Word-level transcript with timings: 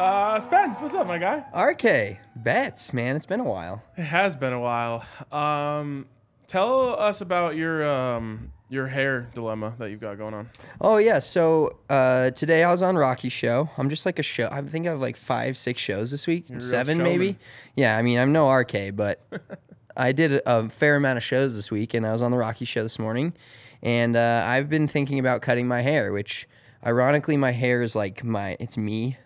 Uh, 0.00 0.40
Spence, 0.40 0.80
what's 0.80 0.94
up, 0.94 1.06
my 1.06 1.18
guy? 1.18 1.44
RK, 1.54 2.16
bets, 2.34 2.94
man. 2.94 3.16
It's 3.16 3.26
been 3.26 3.40
a 3.40 3.44
while. 3.44 3.82
It 3.98 4.04
has 4.04 4.34
been 4.34 4.54
a 4.54 4.58
while. 4.58 5.04
Um, 5.30 6.06
tell 6.46 6.98
us 6.98 7.20
about 7.20 7.54
your 7.54 7.86
um 7.86 8.50
your 8.70 8.86
hair 8.86 9.28
dilemma 9.34 9.74
that 9.78 9.90
you've 9.90 10.00
got 10.00 10.16
going 10.16 10.32
on. 10.32 10.48
Oh 10.80 10.96
yeah, 10.96 11.18
so 11.18 11.76
uh, 11.90 12.30
today 12.30 12.64
I 12.64 12.70
was 12.70 12.80
on 12.80 12.96
Rocky 12.96 13.28
show. 13.28 13.68
I'm 13.76 13.90
just 13.90 14.06
like 14.06 14.18
a 14.18 14.22
show. 14.22 14.48
I 14.50 14.62
think 14.62 14.86
I 14.86 14.90
have 14.92 15.02
like 15.02 15.18
five, 15.18 15.58
six 15.58 15.82
shows 15.82 16.10
this 16.10 16.26
week, 16.26 16.48
You're 16.48 16.60
seven 16.60 16.96
maybe. 17.02 17.36
Yeah, 17.76 17.98
I 17.98 18.00
mean 18.00 18.18
I'm 18.18 18.32
no 18.32 18.50
RK, 18.50 18.96
but 18.96 19.20
I 19.98 20.12
did 20.12 20.32
a, 20.32 20.60
a 20.60 20.68
fair 20.70 20.96
amount 20.96 21.18
of 21.18 21.22
shows 21.22 21.54
this 21.54 21.70
week, 21.70 21.92
and 21.92 22.06
I 22.06 22.12
was 22.12 22.22
on 22.22 22.30
the 22.30 22.38
Rocky 22.38 22.64
show 22.64 22.82
this 22.82 22.98
morning, 22.98 23.34
and 23.82 24.16
uh, 24.16 24.44
I've 24.46 24.70
been 24.70 24.88
thinking 24.88 25.18
about 25.18 25.42
cutting 25.42 25.68
my 25.68 25.82
hair, 25.82 26.10
which 26.10 26.48
ironically 26.86 27.36
my 27.36 27.50
hair 27.50 27.82
is 27.82 27.94
like 27.94 28.24
my 28.24 28.56
it's 28.58 28.78
me. 28.78 29.18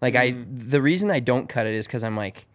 Like 0.00 0.16
I, 0.16 0.32
Mm. 0.32 0.70
the 0.70 0.80
reason 0.82 1.10
I 1.10 1.20
don't 1.20 1.48
cut 1.48 1.66
it 1.66 1.74
is 1.74 1.86
because 1.86 2.04
I'm 2.04 2.16
like, 2.16 2.46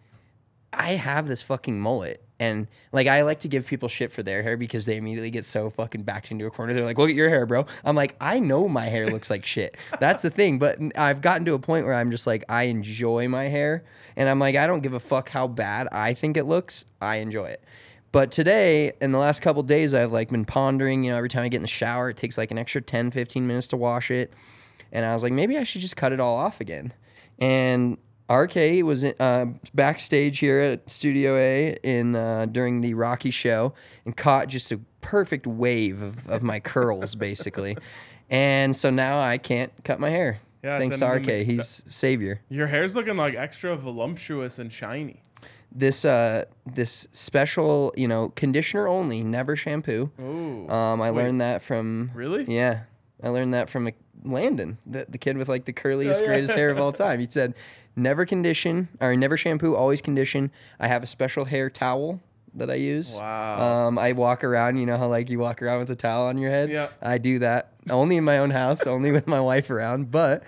I 0.72 0.92
have 0.92 1.26
this 1.28 1.42
fucking 1.42 1.78
mullet. 1.80 2.22
And 2.38 2.66
like 2.92 3.06
I 3.06 3.22
like 3.22 3.40
to 3.40 3.48
give 3.48 3.66
people 3.66 3.88
shit 3.88 4.12
for 4.12 4.22
their 4.22 4.42
hair 4.42 4.58
because 4.58 4.84
they 4.84 4.96
immediately 4.96 5.30
get 5.30 5.46
so 5.46 5.70
fucking 5.70 6.02
backed 6.02 6.30
into 6.30 6.44
a 6.44 6.50
corner. 6.50 6.74
They're 6.74 6.84
like, 6.84 6.98
"Look 6.98 7.08
at 7.08 7.16
your 7.16 7.30
hair, 7.30 7.46
bro." 7.46 7.64
I'm 7.82 7.96
like, 7.96 8.14
"I 8.20 8.40
know 8.40 8.68
my 8.68 8.84
hair 8.84 9.06
looks 9.08 9.30
like 9.30 9.46
shit." 9.46 9.74
That's 10.00 10.20
the 10.20 10.28
thing. 10.28 10.58
But 10.58 10.78
I've 10.96 11.22
gotten 11.22 11.46
to 11.46 11.54
a 11.54 11.58
point 11.58 11.86
where 11.86 11.94
I'm 11.94 12.10
just 12.10 12.26
like, 12.26 12.44
I 12.50 12.64
enjoy 12.64 13.26
my 13.26 13.44
hair, 13.44 13.84
and 14.16 14.28
I'm 14.28 14.38
like, 14.38 14.54
I 14.54 14.66
don't 14.66 14.80
give 14.82 14.92
a 14.92 15.00
fuck 15.00 15.30
how 15.30 15.46
bad 15.48 15.88
I 15.92 16.12
think 16.12 16.36
it 16.36 16.44
looks. 16.44 16.84
I 17.00 17.16
enjoy 17.16 17.46
it. 17.46 17.64
But 18.12 18.30
today, 18.32 18.92
in 19.00 19.12
the 19.12 19.18
last 19.18 19.40
couple 19.40 19.62
days, 19.62 19.94
I've 19.94 20.12
like 20.12 20.28
been 20.28 20.44
pondering. 20.44 21.04
You 21.04 21.12
know, 21.12 21.16
every 21.16 21.30
time 21.30 21.42
I 21.42 21.48
get 21.48 21.56
in 21.56 21.62
the 21.62 21.68
shower, 21.68 22.10
it 22.10 22.18
takes 22.18 22.36
like 22.36 22.50
an 22.50 22.58
extra 22.58 22.82
10, 22.82 23.12
15 23.12 23.46
minutes 23.46 23.68
to 23.68 23.78
wash 23.78 24.10
it, 24.10 24.30
and 24.92 25.06
I 25.06 25.14
was 25.14 25.22
like, 25.22 25.32
maybe 25.32 25.56
I 25.56 25.62
should 25.62 25.80
just 25.80 25.96
cut 25.96 26.12
it 26.12 26.20
all 26.20 26.36
off 26.36 26.60
again. 26.60 26.92
And 27.38 27.98
RK 28.30 28.82
was 28.82 29.04
uh, 29.04 29.46
backstage 29.74 30.38
here 30.38 30.60
at 30.60 30.90
Studio 30.90 31.36
A 31.36 31.76
in 31.82 32.16
uh, 32.16 32.46
during 32.46 32.80
the 32.80 32.94
Rocky 32.94 33.30
show 33.30 33.74
and 34.04 34.16
caught 34.16 34.48
just 34.48 34.72
a 34.72 34.80
perfect 35.00 35.46
wave 35.46 36.02
of, 36.02 36.28
of 36.28 36.42
my 36.42 36.58
curls, 36.58 37.14
basically. 37.16 37.76
And 38.28 38.74
so 38.74 38.90
now 38.90 39.20
I 39.20 39.38
can't 39.38 39.72
cut 39.84 40.00
my 40.00 40.10
hair. 40.10 40.40
Yeah, 40.64 40.78
Thanks 40.80 40.98
to 40.98 41.06
RK, 41.06 41.46
he's 41.46 41.84
savior. 41.86 42.40
Your 42.48 42.66
hair's 42.66 42.96
looking 42.96 43.16
like 43.16 43.36
extra 43.36 43.76
voluptuous 43.76 44.58
and 44.58 44.72
shiny. 44.72 45.22
This 45.70 46.04
uh 46.04 46.46
this 46.64 47.06
special, 47.12 47.92
you 47.96 48.08
know, 48.08 48.30
conditioner 48.30 48.88
only, 48.88 49.22
never 49.22 49.54
shampoo. 49.54 50.10
Ooh. 50.18 50.68
Um, 50.68 51.00
I 51.00 51.10
Wait, 51.10 51.22
learned 51.22 51.40
that 51.40 51.62
from 51.62 52.10
Really? 52.14 52.44
Yeah, 52.52 52.84
I 53.22 53.28
learned 53.28 53.54
that 53.54 53.68
from 53.68 53.86
uh, 53.86 53.90
Landon, 54.32 54.78
the, 54.86 55.06
the 55.08 55.18
kid 55.18 55.36
with 55.36 55.48
like 55.48 55.64
the 55.64 55.72
curliest, 55.72 56.20
yeah. 56.20 56.28
greatest 56.28 56.54
hair 56.54 56.70
of 56.70 56.78
all 56.78 56.92
time. 57.04 57.20
He 57.20 57.26
said, 57.28 57.54
"Never 57.94 58.26
condition 58.26 58.88
or 59.00 59.16
never 59.16 59.36
shampoo, 59.36 59.74
always 59.74 60.02
condition." 60.02 60.50
I 60.78 60.88
have 60.88 61.02
a 61.02 61.06
special 61.06 61.44
hair 61.44 61.70
towel 61.70 62.20
that 62.54 62.70
I 62.70 62.74
use. 62.74 63.14
Wow. 63.14 63.86
Um, 63.88 63.98
I 63.98 64.12
walk 64.12 64.44
around. 64.44 64.78
You 64.78 64.86
know 64.86 64.98
how 64.98 65.08
like 65.08 65.30
you 65.30 65.38
walk 65.38 65.62
around 65.62 65.80
with 65.80 65.90
a 65.90 65.96
towel 65.96 66.26
on 66.26 66.38
your 66.38 66.50
head. 66.50 66.70
Yeah. 66.70 66.88
I 67.00 67.18
do 67.18 67.38
that 67.40 67.72
only 67.90 68.16
in 68.16 68.24
my 68.24 68.38
own 68.38 68.50
house, 68.50 68.86
only 68.86 69.12
with 69.12 69.26
my 69.26 69.40
wife 69.40 69.70
around. 69.70 70.10
But, 70.10 70.42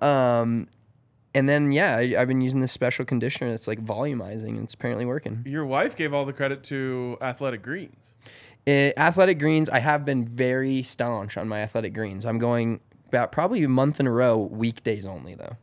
um, 0.00 0.68
and 1.34 1.48
then 1.48 1.72
yeah, 1.72 1.96
I, 1.96 2.14
I've 2.18 2.28
been 2.28 2.40
using 2.40 2.60
this 2.60 2.72
special 2.72 3.04
conditioner 3.04 3.50
that's 3.50 3.66
like 3.66 3.84
volumizing, 3.84 4.50
and 4.50 4.64
it's 4.64 4.74
apparently 4.74 5.04
working. 5.04 5.42
Your 5.46 5.64
wife 5.64 5.96
gave 5.96 6.14
all 6.14 6.24
the 6.24 6.32
credit 6.32 6.62
to 6.64 7.18
Athletic 7.20 7.62
Greens. 7.62 8.14
Uh, 8.66 8.92
athletic 8.96 9.38
greens, 9.38 9.68
I 9.68 9.80
have 9.80 10.06
been 10.06 10.26
very 10.26 10.82
staunch 10.82 11.36
on 11.36 11.48
my 11.48 11.60
athletic 11.60 11.92
greens. 11.92 12.24
I'm 12.24 12.38
going 12.38 12.80
about 13.08 13.32
probably 13.32 13.62
a 13.64 13.68
month 13.68 14.00
in 14.00 14.06
a 14.06 14.10
row, 14.10 14.36
weekdays 14.38 15.06
only 15.06 15.34
though, 15.34 15.56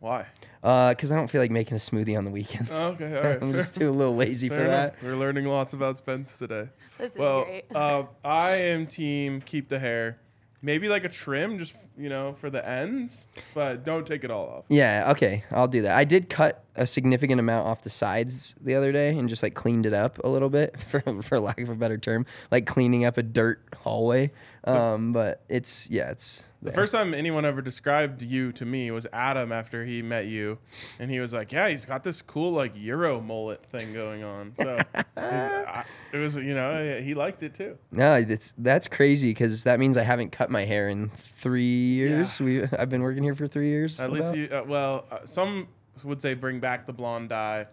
Why? 0.00 0.26
because 0.62 1.12
I 1.12 1.16
don't 1.16 1.28
feel 1.28 1.40
like 1.40 1.50
making 1.52 1.74
a 1.74 1.78
smoothie 1.78 2.18
on 2.18 2.24
the 2.24 2.30
weekends. 2.30 2.70
Oh, 2.72 2.86
okay, 2.88 3.16
all 3.16 3.22
right. 3.28 3.38
I'm 3.40 3.52
just 3.52 3.76
too 3.76 3.88
a 3.88 3.92
little 3.92 4.16
lazy 4.16 4.48
for 4.48 4.56
fair 4.56 4.66
that. 4.68 4.92
enough. 4.94 5.02
We're 5.02 5.16
learning 5.16 5.44
lots 5.46 5.72
about 5.74 5.96
Spence 5.98 6.36
today. 6.38 6.68
This 6.98 7.12
is 7.12 7.18
great. 7.18 7.64
uh, 7.74 8.04
I 8.24 8.50
am 8.56 8.86
team 8.86 9.40
keep 9.42 9.68
the 9.68 9.78
hair. 9.78 10.18
Maybe 10.62 10.88
like 10.88 11.04
a 11.04 11.08
trim, 11.08 11.58
just 11.58 11.76
you 11.96 12.08
know, 12.08 12.32
for 12.32 12.50
the 12.50 12.66
ends, 12.66 13.26
but 13.54 13.84
don't 13.84 14.04
take 14.06 14.24
it 14.24 14.30
all 14.32 14.48
off. 14.48 14.64
Yeah, 14.68 15.08
okay, 15.12 15.44
I'll 15.52 15.68
do 15.68 15.82
that. 15.82 15.96
I 15.96 16.02
did 16.04 16.28
cut 16.28 16.64
a 16.74 16.86
significant 16.86 17.38
amount 17.38 17.68
off 17.68 17.82
the 17.82 17.90
sides 17.90 18.54
the 18.60 18.74
other 18.74 18.90
day 18.90 19.16
and 19.16 19.28
just 19.28 19.42
like 19.44 19.54
cleaned 19.54 19.86
it 19.86 19.92
up 19.92 20.18
a 20.24 20.28
little 20.28 20.48
bit, 20.50 20.76
for 20.80 21.00
for 21.22 21.38
lack 21.38 21.60
of 21.60 21.68
a 21.68 21.74
better 21.76 21.98
term, 21.98 22.26
like 22.50 22.66
cleaning 22.66 23.04
up 23.04 23.16
a 23.18 23.22
dirt 23.22 23.62
hallway. 23.76 24.32
Um, 24.66 25.12
but 25.12 25.42
it's 25.48 25.88
yeah, 25.90 26.10
it's 26.10 26.44
The 26.60 26.72
first 26.72 26.92
time 26.92 27.14
anyone 27.14 27.44
ever 27.44 27.62
described 27.62 28.22
you 28.22 28.50
to 28.52 28.64
me 28.64 28.90
was 28.90 29.06
Adam 29.12 29.52
after 29.52 29.84
he 29.84 30.02
met 30.02 30.26
you, 30.26 30.58
and 30.98 31.10
he 31.10 31.20
was 31.20 31.32
like, 31.32 31.52
"Yeah, 31.52 31.68
he's 31.68 31.84
got 31.84 32.02
this 32.02 32.20
cool 32.20 32.52
like 32.52 32.72
Euro 32.74 33.20
mullet 33.20 33.64
thing 33.64 33.92
going 33.92 34.24
on." 34.24 34.54
So 34.56 34.76
I, 35.16 35.84
it 36.12 36.16
was, 36.16 36.36
you 36.36 36.54
know, 36.54 37.00
he 37.00 37.14
liked 37.14 37.42
it 37.44 37.54
too. 37.54 37.78
No, 37.92 38.20
that's 38.22 38.52
that's 38.58 38.88
crazy 38.88 39.30
because 39.30 39.64
that 39.64 39.78
means 39.78 39.96
I 39.96 40.02
haven't 40.02 40.32
cut 40.32 40.50
my 40.50 40.64
hair 40.64 40.88
in 40.88 41.10
three 41.10 41.62
years. 41.62 42.40
We 42.40 42.64
I've 42.64 42.90
been 42.90 43.02
working 43.02 43.22
here 43.22 43.34
for 43.36 43.46
three 43.46 43.68
years. 43.68 44.00
At 44.00 44.10
least 44.10 44.34
you, 44.34 44.48
uh, 44.50 44.64
well, 44.66 45.04
uh, 45.12 45.18
some 45.24 45.68
would 46.04 46.20
say 46.20 46.34
bring 46.34 46.60
back 46.60 46.86
the 46.86 46.92
blonde 46.92 47.28
dye. 47.28 47.66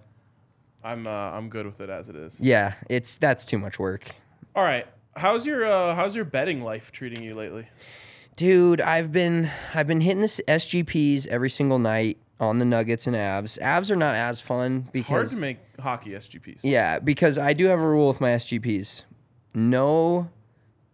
I'm, 0.84 1.08
uh, 1.08 1.10
I'm 1.10 1.50
good 1.50 1.66
with 1.66 1.80
it 1.82 1.90
as 1.90 2.10
it 2.10 2.16
is. 2.16 2.40
Yeah, 2.40 2.74
it's 2.90 3.18
that's 3.18 3.46
too 3.46 3.58
much 3.58 3.80
work, 3.80 4.14
All 4.56 4.64
right, 4.64 4.86
how's 5.16 5.46
your, 5.46 5.66
uh, 5.66 5.96
how's 5.96 6.16
your 6.16 6.26
betting 6.26 6.62
life 6.64 6.92
treating 6.92 7.24
you 7.24 7.36
lately? 7.36 7.68
dude. 8.36 8.82
I've 8.82 9.12
been 9.12 9.52
I've 9.76 9.86
been 9.86 10.02
hitting 10.02 10.22
this 10.22 10.42
SGPs 10.48 11.28
every 11.28 11.52
single 11.52 11.78
night 11.78 12.18
on 12.40 12.58
the 12.58 12.66
Nuggets 12.66 13.06
and 13.06 13.16
Avs. 13.16 13.60
Avs 13.60 13.92
are 13.92 13.96
not 13.96 14.16
as 14.16 14.42
fun 14.42 14.88
because 14.92 14.96
It's 14.98 15.08
hard 15.08 15.30
to 15.30 15.40
make 15.40 15.58
hockey 15.80 16.12
SGPs. 16.12 16.62
yeah, 16.64 16.98
because 16.98 17.38
I 17.38 17.54
do 17.54 17.68
have 17.68 17.80
a 17.80 17.88
rule 17.88 18.08
with 18.08 18.20
my 18.20 18.32
SGPs: 18.32 19.04
no 19.54 20.30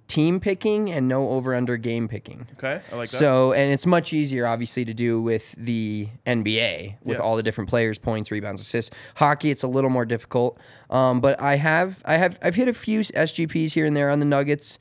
team 0.10 0.40
picking 0.40 0.92
and 0.92 1.08
no 1.08 1.30
over 1.30 1.56
under 1.56 1.78
game 1.78 2.10
picking. 2.10 2.48
Okay, 2.54 2.82
I 2.92 2.96
like 2.96 3.10
that. 3.10 3.18
So, 3.18 3.54
and 3.54 3.72
it's 3.72 3.86
much 3.86 4.12
easier, 4.12 4.46
obviously, 4.46 4.84
to 4.84 4.94
do 4.94 5.22
with 5.22 5.56
the 5.58 6.10
NBA 6.26 6.96
with 7.04 7.20
all 7.20 7.38
the 7.38 7.44
different 7.44 7.70
players, 7.70 7.98
points, 7.98 8.32
rebounds, 8.32 8.62
assists. 8.62 8.94
Hockey, 9.16 9.52
it's 9.52 9.64
a 9.64 9.68
little 9.68 9.90
more 9.90 10.06
difficult. 10.06 10.60
Um, 10.90 11.22
but 11.22 11.40
I 11.40 11.56
have, 11.56 12.02
I 12.04 12.16
have, 12.16 12.38
I've 12.42 12.56
hit 12.56 12.68
a 12.68 12.74
few 12.74 13.00
SGPs 13.00 13.74
here 13.74 13.86
and 13.86 13.96
there 13.96 14.10
on 14.10 14.20
the 14.20 14.26
Nuggets, 14.26 14.80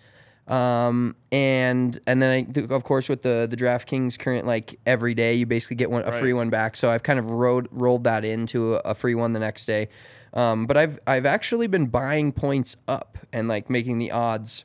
um, 0.49 1.15
and 1.31 1.99
and 2.07 2.23
then 2.23 2.49
I, 2.57 2.75
of 2.75 2.83
course, 2.83 3.09
with 3.09 3.21
the 3.23 3.47
the 3.49 3.57
DraftKings 3.57 4.19
current, 4.19 4.47
like 4.47 4.81
every 4.87 5.15
day, 5.15 5.35
you 5.35 5.45
basically 5.45 5.77
get 5.77 5.91
one 5.91 6.05
a 6.05 6.13
free 6.13 6.33
one 6.33 6.49
back. 6.49 6.75
So 6.75 6.91
I've 6.91 7.03
kind 7.03 7.19
of 7.19 7.31
rolled 7.31 7.69
rolled 7.71 8.05
that 8.05 8.25
into 8.25 8.77
a, 8.77 8.79
a 8.79 8.95
free 8.95 9.15
one 9.15 9.35
the 9.35 9.41
next 9.41 9.67
day. 9.67 9.89
Um, 10.33 10.67
but 10.67 10.79
I've 10.79 10.99
I've 11.07 11.27
actually 11.27 11.67
been 11.67 11.87
buying 11.87 12.33
points 12.33 12.77
up 12.87 13.19
and 13.31 13.47
like 13.47 13.69
making 13.69 13.99
the 13.99 14.11
odds 14.11 14.65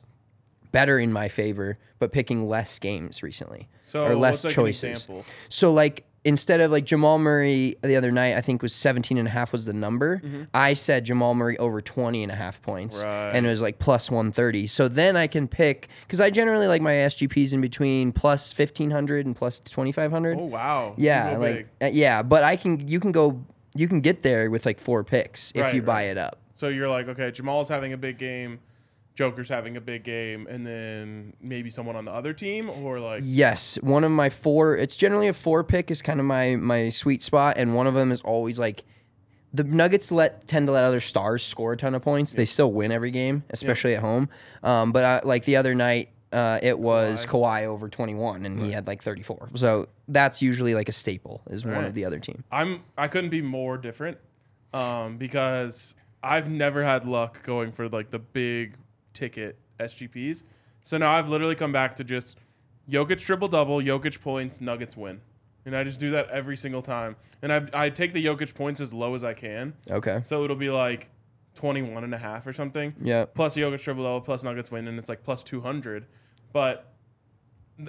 better 0.74 0.98
in 0.98 1.12
my 1.12 1.28
favor, 1.28 1.78
but 1.98 2.12
picking 2.12 2.46
less 2.46 2.78
games 2.78 3.22
recently 3.22 3.68
so 3.82 4.04
or 4.04 4.14
less 4.16 4.42
choices. 4.42 5.06
So 5.48 5.72
like 5.72 6.04
instead 6.26 6.60
of 6.60 6.70
like 6.72 6.84
Jamal 6.84 7.18
Murray 7.18 7.76
the 7.82 7.96
other 7.96 8.10
night, 8.10 8.34
I 8.36 8.40
think 8.40 8.60
was 8.62 8.74
17 8.74 9.18
and 9.18 9.28
a 9.28 9.30
half 9.30 9.52
was 9.52 9.66
the 9.66 9.72
number. 9.72 10.20
I 10.52 10.74
said 10.74 11.04
Jamal 11.04 11.34
Murray 11.34 11.56
over 11.58 11.80
20 11.80 12.22
and 12.22 12.32
a 12.32 12.34
half 12.34 12.60
points 12.62 12.96
Mm-hmm. 12.98 13.06
Right. 13.08 13.30
and 13.36 13.46
it 13.46 13.48
was 13.50 13.62
like 13.62 13.78
plus 13.78 14.10
130. 14.10 14.66
So 14.66 14.88
then 14.88 15.16
I 15.16 15.26
can 15.28 15.46
pick 15.48 15.88
cuz 16.08 16.20
I 16.20 16.30
generally 16.30 16.66
like 16.66 16.82
my 16.82 16.92
SGPs 16.92 17.52
in 17.54 17.60
between 17.60 18.10
plus 18.12 18.52
1500 18.58 19.26
and 19.26 19.36
plus 19.36 19.60
2500. 19.60 20.38
Oh 20.38 20.44
wow. 20.44 20.94
Yeah, 20.96 21.36
like 21.38 21.54
big. 21.56 21.66
uh, 21.82 21.90
yeah, 21.92 22.22
but 22.22 22.42
I 22.42 22.56
can 22.56 22.88
you 22.88 22.98
can 23.00 23.12
go 23.12 23.44
you 23.76 23.86
can 23.88 24.00
get 24.00 24.22
there 24.22 24.50
with 24.50 24.64
like 24.66 24.78
four 24.80 25.04
picks 25.04 25.52
if 25.54 25.62
Right, 25.62 25.74
you 25.74 25.82
buy 25.82 26.02
it 26.04 26.16
up. 26.18 26.38
So 26.56 26.68
you're 26.68 26.88
like, 26.88 27.08
okay, 27.08 27.30
Jamal's 27.32 27.68
having 27.68 27.92
a 27.92 27.96
big 27.96 28.16
game, 28.18 28.60
Joker's 29.14 29.48
having 29.48 29.76
a 29.76 29.80
big 29.80 30.02
game, 30.02 30.46
and 30.50 30.66
then 30.66 31.34
maybe 31.40 31.70
someone 31.70 31.94
on 31.96 32.04
the 32.04 32.10
other 32.10 32.32
team, 32.32 32.68
or 32.68 32.98
like, 32.98 33.20
Yes, 33.24 33.76
one 33.80 34.02
of 34.04 34.10
my 34.10 34.28
four. 34.28 34.76
It's 34.76 34.96
generally 34.96 35.28
a 35.28 35.32
four 35.32 35.62
pick 35.62 35.90
is 35.90 36.02
kind 36.02 36.18
of 36.20 36.26
my 36.26 36.56
my 36.56 36.88
sweet 36.90 37.22
spot, 37.22 37.54
and 37.56 37.74
one 37.74 37.86
of 37.86 37.94
them 37.94 38.10
is 38.10 38.20
always 38.22 38.58
like 38.58 38.84
the 39.52 39.62
Nuggets 39.62 40.10
let 40.10 40.48
tend 40.48 40.66
to 40.66 40.72
let 40.72 40.82
other 40.82 41.00
stars 41.00 41.44
score 41.44 41.74
a 41.74 41.76
ton 41.76 41.94
of 41.94 42.02
points. 42.02 42.32
They 42.32 42.44
still 42.44 42.72
win 42.72 42.90
every 42.90 43.12
game, 43.12 43.44
especially 43.50 43.94
at 43.94 44.00
home. 44.00 44.28
Um, 44.64 44.90
but 44.90 45.04
I, 45.04 45.20
like 45.26 45.44
the 45.44 45.54
other 45.56 45.76
night, 45.76 46.08
uh, 46.32 46.58
it 46.60 46.76
was 46.76 47.24
Kawhi. 47.24 47.62
over 47.66 47.88
twenty 47.88 48.14
one, 48.16 48.44
and 48.44 48.58
he 48.60 48.72
had 48.72 48.88
like 48.88 49.00
thirty 49.00 49.22
four. 49.22 49.48
So 49.54 49.86
that's 50.08 50.42
usually 50.42 50.74
like 50.74 50.88
a 50.88 50.92
staple 50.92 51.40
is 51.50 51.64
one 51.64 51.74
Right. 51.74 51.84
of 51.84 51.94
the 51.94 52.04
other 52.04 52.18
team. 52.18 52.42
I'm 52.50 52.82
I 52.98 53.06
couldn't 53.06 53.30
be 53.30 53.42
more 53.42 53.78
different 53.78 54.18
um, 54.72 55.18
because 55.18 55.94
I've 56.20 56.50
never 56.50 56.82
had 56.82 57.04
luck 57.04 57.44
going 57.44 57.70
for 57.70 57.88
like 57.88 58.10
the 58.10 58.18
big 58.18 58.74
ticket 59.14 59.58
SGPs. 59.80 60.42
So 60.82 60.98
now 60.98 61.12
I've 61.12 61.28
literally 61.28 61.54
come 61.54 61.72
back 61.72 61.96
to 61.96 62.04
just 62.04 62.38
Jokic 62.90 63.20
triple 63.20 63.48
double, 63.48 63.78
Jokic 63.78 64.20
points, 64.20 64.60
Nuggets 64.60 64.96
win. 64.96 65.20
And 65.64 65.74
I 65.74 65.82
just 65.82 65.98
do 65.98 66.10
that 66.10 66.28
every 66.28 66.56
single 66.58 66.82
time. 66.82 67.16
And 67.40 67.52
I, 67.52 67.66
I 67.72 67.90
take 67.90 68.12
the 68.12 68.22
Jokic 68.24 68.54
points 68.54 68.82
as 68.82 68.92
low 68.92 69.14
as 69.14 69.24
I 69.24 69.32
can. 69.32 69.72
Okay. 69.90 70.20
So 70.22 70.44
it'll 70.44 70.56
be 70.56 70.68
like 70.68 71.08
21 71.54 72.04
and 72.04 72.14
a 72.14 72.18
half 72.18 72.46
or 72.46 72.52
something. 72.52 72.94
Yeah. 73.02 73.24
Plus 73.24 73.56
Jokic 73.56 73.80
triple 73.80 74.04
double, 74.04 74.20
plus 74.20 74.42
Nuggets 74.42 74.70
win, 74.70 74.88
and 74.88 74.98
it's 74.98 75.08
like 75.08 75.24
plus 75.24 75.42
200. 75.42 76.04
But 76.52 76.93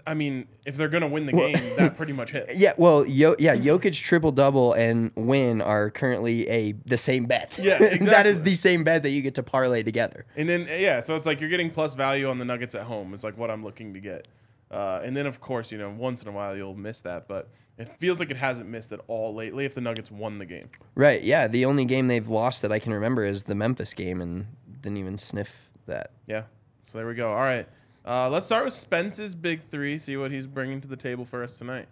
I 0.07 0.15
mean, 0.15 0.47
if 0.65 0.77
they're 0.77 0.89
going 0.89 1.01
to 1.01 1.07
win 1.07 1.27
the 1.27 1.31
game, 1.31 1.57
that 1.77 1.95
pretty 1.95 2.13
much 2.13 2.31
hits. 2.31 2.57
Yeah, 2.59 2.73
well, 2.77 3.05
Yo- 3.05 3.35
yeah, 3.37 3.55
Jokic 3.55 3.93
triple 3.93 4.31
double 4.31 4.73
and 4.73 5.11
win 5.15 5.61
are 5.61 5.91
currently 5.91 6.47
a 6.49 6.71
the 6.85 6.97
same 6.97 7.25
bet. 7.25 7.59
Yeah, 7.61 7.77
that 8.01 8.25
is 8.25 8.41
the 8.41 8.55
same 8.55 8.83
bet 8.83 9.03
that 9.03 9.11
you 9.11 9.21
get 9.21 9.35
to 9.35 9.43
parlay 9.43 9.83
together. 9.83 10.25
And 10.35 10.49
then 10.49 10.67
yeah, 10.67 11.01
so 11.01 11.15
it's 11.15 11.27
like 11.27 11.39
you're 11.39 11.49
getting 11.51 11.69
plus 11.69 11.93
value 11.93 12.27
on 12.29 12.39
the 12.39 12.45
Nuggets 12.45 12.73
at 12.73 12.83
home. 12.83 13.13
It's 13.13 13.23
like 13.23 13.37
what 13.37 13.51
I'm 13.51 13.63
looking 13.63 13.93
to 13.93 13.99
get. 13.99 14.27
Uh, 14.71 15.01
and 15.03 15.15
then 15.15 15.27
of 15.27 15.39
course 15.39 15.71
you 15.71 15.77
know 15.77 15.89
once 15.95 16.23
in 16.23 16.27
a 16.29 16.31
while 16.31 16.57
you'll 16.57 16.73
miss 16.75 17.01
that, 17.01 17.27
but 17.27 17.49
it 17.77 17.87
feels 17.99 18.19
like 18.19 18.31
it 18.31 18.37
hasn't 18.37 18.67
missed 18.69 18.91
at 18.91 19.01
all 19.07 19.35
lately. 19.35 19.65
If 19.65 19.75
the 19.75 19.81
Nuggets 19.81 20.09
won 20.09 20.39
the 20.39 20.45
game, 20.45 20.63
Right. 20.95 21.21
Yeah. 21.21 21.47
The 21.47 21.65
only 21.65 21.85
game 21.85 22.07
they've 22.07 22.27
lost 22.27 22.63
that 22.63 22.71
I 22.71 22.79
can 22.79 22.91
remember 22.93 23.23
is 23.25 23.43
the 23.43 23.53
Memphis 23.55 23.93
game, 23.93 24.19
and 24.21 24.47
didn't 24.81 24.97
even 24.97 25.17
sniff 25.19 25.69
that. 25.85 26.09
yeah. 26.25 26.43
So 26.85 26.97
there 26.97 27.07
we 27.07 27.13
go. 27.15 27.29
All 27.29 27.35
right, 27.35 27.67
uh, 28.05 28.29
let's 28.29 28.45
start 28.45 28.65
with 28.65 28.73
Spence's 28.73 29.35
big 29.35 29.61
three. 29.69 29.97
See 29.97 30.17
what 30.17 30.31
he's 30.31 30.47
bringing 30.47 30.81
to 30.81 30.87
the 30.87 30.95
table 30.95 31.25
for 31.25 31.43
us 31.43 31.57
tonight. 31.57 31.87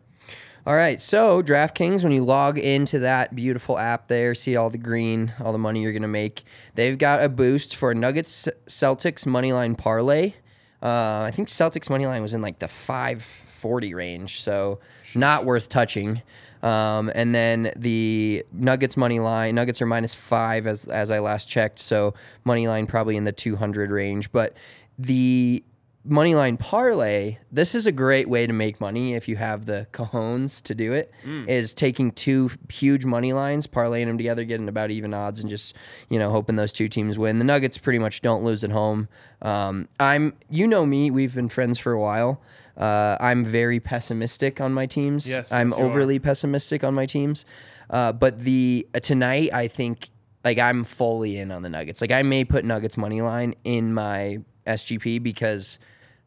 All 0.65 0.75
right, 0.75 1.01
so 1.01 1.43
DraftKings, 1.43 2.03
when 2.03 2.13
you 2.13 2.23
log 2.23 2.57
into 2.57 2.99
that 2.99 3.35
beautiful 3.35 3.77
app 3.77 4.07
there, 4.07 4.33
see 4.33 4.55
all 4.55 4.69
the 4.69 4.77
green, 4.77 5.33
all 5.43 5.51
the 5.51 5.57
money 5.57 5.81
you're 5.81 5.91
gonna 5.91 6.07
make. 6.07 6.43
They've 6.75 6.97
got 6.97 7.21
a 7.21 7.27
boost 7.27 7.75
for 7.75 7.93
Nuggets 7.93 8.47
Celtics 8.67 9.25
moneyline 9.25 9.77
parlay. 9.77 10.35
Uh, 10.81 11.23
I 11.23 11.31
think 11.31 11.49
Celtics 11.49 11.89
moneyline 11.89 12.21
was 12.21 12.33
in 12.33 12.41
like 12.41 12.59
the 12.59 12.69
540 12.69 13.93
range, 13.93 14.41
so 14.41 14.79
not 15.15 15.43
worth 15.43 15.67
touching. 15.67 16.21
Um, 16.61 17.11
and 17.13 17.35
then 17.35 17.73
the 17.75 18.45
Nuggets 18.53 18.95
money 18.95 19.19
line, 19.19 19.55
Nuggets 19.55 19.81
are 19.81 19.85
minus 19.85 20.15
five 20.15 20.65
as 20.65 20.85
as 20.85 21.11
I 21.11 21.19
last 21.19 21.49
checked, 21.49 21.79
so 21.79 22.13
money 22.45 22.69
line 22.69 22.87
probably 22.87 23.17
in 23.17 23.25
the 23.25 23.33
200 23.33 23.91
range. 23.91 24.31
But 24.31 24.55
the 24.97 25.61
moneyline 26.07 26.59
parlay 26.59 27.37
this 27.49 27.73
is 27.73 27.87
a 27.87 27.91
great 27.91 28.27
way 28.27 28.45
to 28.45 28.51
make 28.51 28.81
money 28.81 29.13
if 29.13 29.29
you 29.29 29.37
have 29.37 29.65
the 29.67 29.87
cojones 29.93 30.61
to 30.61 30.75
do 30.75 30.91
it 30.91 31.09
is 31.47 31.73
taking 31.73 32.11
two 32.11 32.49
huge 32.67 33.05
money 33.05 33.31
lines 33.31 33.67
parlaying 33.67 34.07
them 34.07 34.17
together 34.17 34.43
getting 34.43 34.67
about 34.67 34.91
even 34.91 35.13
odds 35.13 35.39
and 35.39 35.49
just 35.49 35.75
you 36.09 36.19
know 36.19 36.29
hoping 36.29 36.57
those 36.57 36.73
two 36.73 36.89
teams 36.89 37.17
win. 37.17 37.39
The 37.39 37.45
nuggets 37.45 37.77
pretty 37.77 37.99
much 37.99 38.21
don't 38.21 38.43
lose 38.43 38.65
at 38.65 38.71
home. 38.71 39.07
Um, 39.41 39.87
i'm 39.97 40.33
you 40.49 40.67
know 40.67 40.85
me 40.85 41.09
we've 41.09 41.33
been 41.33 41.47
friends 41.47 41.79
for 41.79 41.93
a 41.93 41.99
while. 41.99 42.41
Uh, 42.75 43.15
i'm 43.21 43.45
very 43.45 43.79
pessimistic 43.79 44.59
on 44.59 44.73
my 44.73 44.85
teams. 44.85 45.29
Yes, 45.29 45.53
i'm 45.53 45.69
yes, 45.69 45.77
you 45.77 45.83
are. 45.83 45.87
overly 45.87 46.19
pessimistic 46.19 46.83
on 46.83 46.93
my 46.93 47.05
teams. 47.05 47.45
Uh, 47.89 48.11
but 48.11 48.41
the 48.41 48.85
uh, 48.93 48.99
tonight 48.99 49.51
i 49.53 49.69
think 49.69 50.09
like 50.43 50.59
i'm 50.59 50.83
fully 50.83 51.37
in 51.37 51.49
on 51.49 51.61
the 51.61 51.69
nuggets. 51.69 52.01
Like 52.01 52.11
i 52.11 52.23
may 52.23 52.43
put 52.43 52.65
nuggets 52.65 52.97
money 52.97 53.21
line 53.21 53.55
in 53.63 53.93
my 53.93 54.39
sgp 54.67 55.21
because 55.21 55.79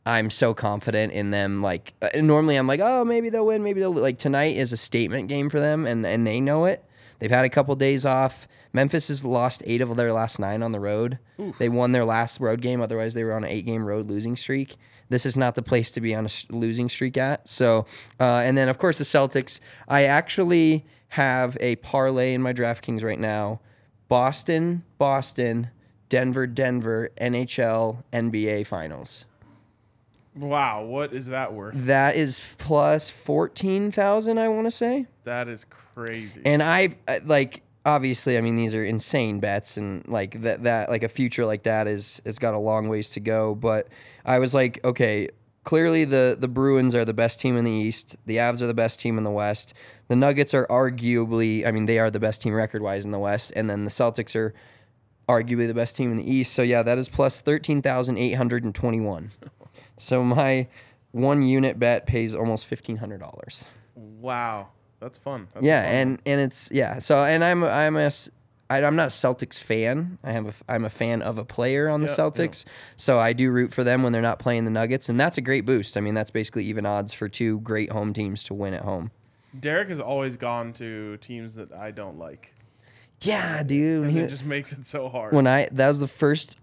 I'm 0.06 0.30
so 0.30 0.54
confident 0.54 1.12
in 1.12 1.32
them. 1.32 1.62
Like 1.62 1.92
uh, 2.00 2.08
normally, 2.20 2.56
I'm 2.56 2.68
like, 2.68 2.80
oh, 2.80 3.04
maybe 3.04 3.28
they'll 3.28 3.46
win. 3.46 3.62
Maybe 3.62 3.80
they'll 3.80 3.92
like 3.92 4.18
tonight 4.18 4.56
is 4.56 4.72
a 4.72 4.76
statement 4.76 5.28
game 5.28 5.50
for 5.50 5.60
them, 5.60 5.84
and 5.84 6.06
and 6.06 6.26
they 6.26 6.40
know 6.40 6.64
it. 6.64 6.84
They've 7.18 7.30
had 7.30 7.44
a 7.44 7.50
couple 7.50 7.74
days 7.76 8.06
off. 8.06 8.46
Memphis 8.72 9.08
has 9.08 9.24
lost 9.24 9.62
eight 9.66 9.80
of 9.80 9.96
their 9.96 10.12
last 10.12 10.38
nine 10.38 10.62
on 10.62 10.72
the 10.72 10.80
road. 10.80 11.18
They 11.58 11.68
won 11.68 11.92
their 11.92 12.04
last 12.04 12.40
road 12.40 12.60
game. 12.60 12.80
Otherwise, 12.80 13.14
they 13.14 13.24
were 13.24 13.32
on 13.32 13.42
an 13.42 13.50
eight-game 13.50 13.86
road 13.86 14.06
losing 14.06 14.36
streak. 14.36 14.76
This 15.08 15.24
is 15.24 15.36
not 15.36 15.54
the 15.54 15.62
place 15.62 15.90
to 15.92 16.00
be 16.00 16.14
on 16.14 16.26
a 16.26 16.28
losing 16.50 16.88
streak 16.90 17.16
at. 17.16 17.48
So, 17.48 17.86
uh, 18.20 18.42
and 18.44 18.56
then 18.56 18.68
of 18.68 18.78
course 18.78 18.98
the 18.98 19.04
Celtics. 19.04 19.60
I 19.88 20.04
actually 20.04 20.84
have 21.08 21.56
a 21.60 21.76
parlay 21.76 22.34
in 22.34 22.42
my 22.42 22.52
DraftKings 22.52 23.02
right 23.02 23.18
now: 23.18 23.60
Boston, 24.08 24.84
Boston, 24.98 25.70
Denver, 26.08 26.46
Denver, 26.46 27.10
NHL, 27.20 28.04
NBA 28.12 28.66
Finals. 28.66 29.24
Wow, 30.36 30.84
what 30.84 31.12
is 31.12 31.26
that 31.28 31.54
worth? 31.54 31.74
That 31.74 32.16
is 32.16 32.54
plus 32.58 33.08
14,000, 33.08 34.38
I 34.38 34.48
want 34.48 34.66
to 34.66 34.70
say. 34.70 35.06
That 35.24 35.48
is 35.48 35.64
crazy. 35.64 36.42
And 36.44 36.62
I 36.62 36.96
like 37.24 37.62
obviously, 37.86 38.36
I 38.36 38.40
mean 38.42 38.56
these 38.56 38.74
are 38.74 38.84
insane 38.84 39.40
bets 39.40 39.76
and 39.76 40.06
like 40.08 40.42
that 40.42 40.64
that 40.64 40.90
like 40.90 41.02
a 41.02 41.08
future 41.08 41.46
like 41.46 41.62
that 41.62 41.86
is 41.86 42.20
has 42.26 42.38
got 42.38 42.52
a 42.52 42.58
long 42.58 42.88
ways 42.88 43.10
to 43.10 43.20
go, 43.20 43.54
but 43.54 43.88
I 44.24 44.38
was 44.38 44.52
like, 44.52 44.80
okay, 44.84 45.28
clearly 45.64 46.04
the 46.04 46.36
the 46.38 46.48
Bruins 46.48 46.94
are 46.94 47.04
the 47.04 47.14
best 47.14 47.40
team 47.40 47.56
in 47.56 47.64
the 47.64 47.70
East, 47.70 48.16
the 48.26 48.36
Avs 48.36 48.60
are 48.60 48.66
the 48.66 48.74
best 48.74 49.00
team 49.00 49.16
in 49.16 49.24
the 49.24 49.30
West. 49.30 49.72
The 50.08 50.16
Nuggets 50.16 50.52
are 50.52 50.66
arguably, 50.66 51.66
I 51.66 51.70
mean 51.70 51.86
they 51.86 51.98
are 51.98 52.10
the 52.10 52.20
best 52.20 52.42
team 52.42 52.52
record-wise 52.52 53.04
in 53.04 53.10
the 53.10 53.18
West 53.18 53.52
and 53.56 53.70
then 53.70 53.84
the 53.84 53.90
Celtics 53.90 54.36
are 54.36 54.52
arguably 55.28 55.66
the 55.66 55.74
best 55.74 55.96
team 55.96 56.10
in 56.10 56.18
the 56.18 56.30
East. 56.30 56.52
So 56.52 56.62
yeah, 56.62 56.82
that 56.82 56.98
is 56.98 57.08
plus 57.08 57.40
13,821. 57.40 59.30
So 59.98 60.22
my 60.22 60.68
one 61.12 61.42
unit 61.42 61.78
bet 61.78 62.06
pays 62.06 62.34
almost 62.34 62.66
fifteen 62.66 62.96
hundred 62.96 63.20
dollars. 63.20 63.64
wow, 63.94 64.68
that's 65.00 65.18
fun. 65.18 65.48
That's 65.54 65.64
Yeah, 65.64 65.82
fun 65.84 65.92
and 65.94 66.22
and 66.26 66.40
it's 66.40 66.68
yeah. 66.72 66.98
So 66.98 67.18
and 67.24 67.42
I'm 67.44 67.64
I'm 67.64 67.96
a 67.96 68.02
s- 68.06 68.30
I, 68.68 68.80
am 68.80 68.96
not 68.96 69.04
a 69.08 69.10
Celtics 69.10 69.60
fan. 69.60 70.18
I 70.24 70.32
have 70.32 70.46
a, 70.48 70.54
I'm 70.68 70.84
a 70.84 70.90
fan 70.90 71.22
of 71.22 71.38
a 71.38 71.44
player 71.44 71.88
on 71.88 72.00
the. 72.02 72.08
Celtics, 72.08 72.64
so 72.96 73.18
I 73.20 73.32
do 73.32 73.50
root 73.52 73.72
for 73.72 73.84
them 73.84 74.02
when 74.02 74.12
they're 74.12 74.20
not 74.20 74.40
playing 74.40 74.64
the 74.64 74.72
Nuggets, 74.72 75.08
and 75.08 75.20
that's 75.20 75.38
a 75.38 75.40
great 75.40 75.64
boost. 75.64 75.96
I 75.96 76.00
mean, 76.00 76.14
that's 76.14 76.32
basically 76.32 76.64
even 76.64 76.84
odds 76.84 77.12
for 77.14 77.28
two 77.28 77.60
great 77.60 77.92
home 77.92 78.12
teams 78.12 78.42
to 78.44 78.54
win 78.54 78.74
at 78.74 78.82
home. 78.82 79.12
Derek 79.58 79.88
has 79.88 80.00
always 80.00 80.36
gone 80.36 80.72
to 80.74 81.16
teams 81.18 81.54
that 81.54 81.72
I 81.72 81.92
don't 81.92 82.18
like. 82.18 82.52
Yeah, 83.22 83.62
dude. 83.62 84.02
And 84.08 84.10
he- 84.12 84.18
it 84.20 84.28
just 84.28 84.44
makes 84.44 84.72
it 84.72 84.84
so 84.84 85.08
hard. 85.08 85.32
when 85.32 85.46
I 85.46 85.68
that 85.72 85.86
was 85.88 86.00
the 86.00 86.08
first 86.08 86.56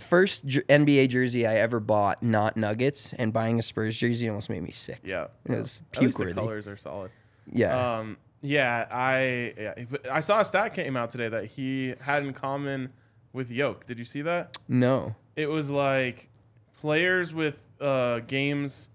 first 0.00 0.46
jer- 0.46 0.62
NBA 0.68 1.08
jersey 1.08 1.46
I 1.46 1.56
ever 1.56 1.78
bought, 1.80 2.22
not 2.22 2.56
Nuggets, 2.56 3.12
and 3.14 3.32
buying 3.32 3.58
a 3.58 3.62
Spurs 3.62 3.96
jersey 3.96 4.28
almost 4.28 4.50
made 4.50 4.62
me 4.62 4.70
sick. 4.70 5.00
yeah, 5.04 5.28
It 5.44 5.50
was 5.52 5.80
At 5.94 6.02
least 6.02 6.18
the 6.18 6.24
puke-worthy. 6.24 6.32
colors 6.34 6.66
are 6.68 6.76
solid. 6.76 7.10
Yeah. 7.52 7.98
Um, 7.98 8.16
yeah, 8.42 8.86
I 8.90 9.52
yeah, 9.58 9.74
but 9.90 10.10
I 10.10 10.20
saw 10.20 10.40
a 10.40 10.44
stat 10.44 10.72
came 10.74 10.96
out 10.96 11.10
today 11.10 11.28
that 11.28 11.44
he 11.46 11.94
had 12.00 12.22
in 12.24 12.32
common 12.32 12.90
with 13.32 13.50
Yoke. 13.50 13.84
Did 13.86 13.98
you 13.98 14.04
see 14.04 14.22
that? 14.22 14.56
no. 14.68 15.14
It 15.36 15.46
was 15.48 15.70
like 15.70 16.28
players 16.78 17.32
with 17.32 17.66
uh, 17.80 18.20
games 18.20 18.88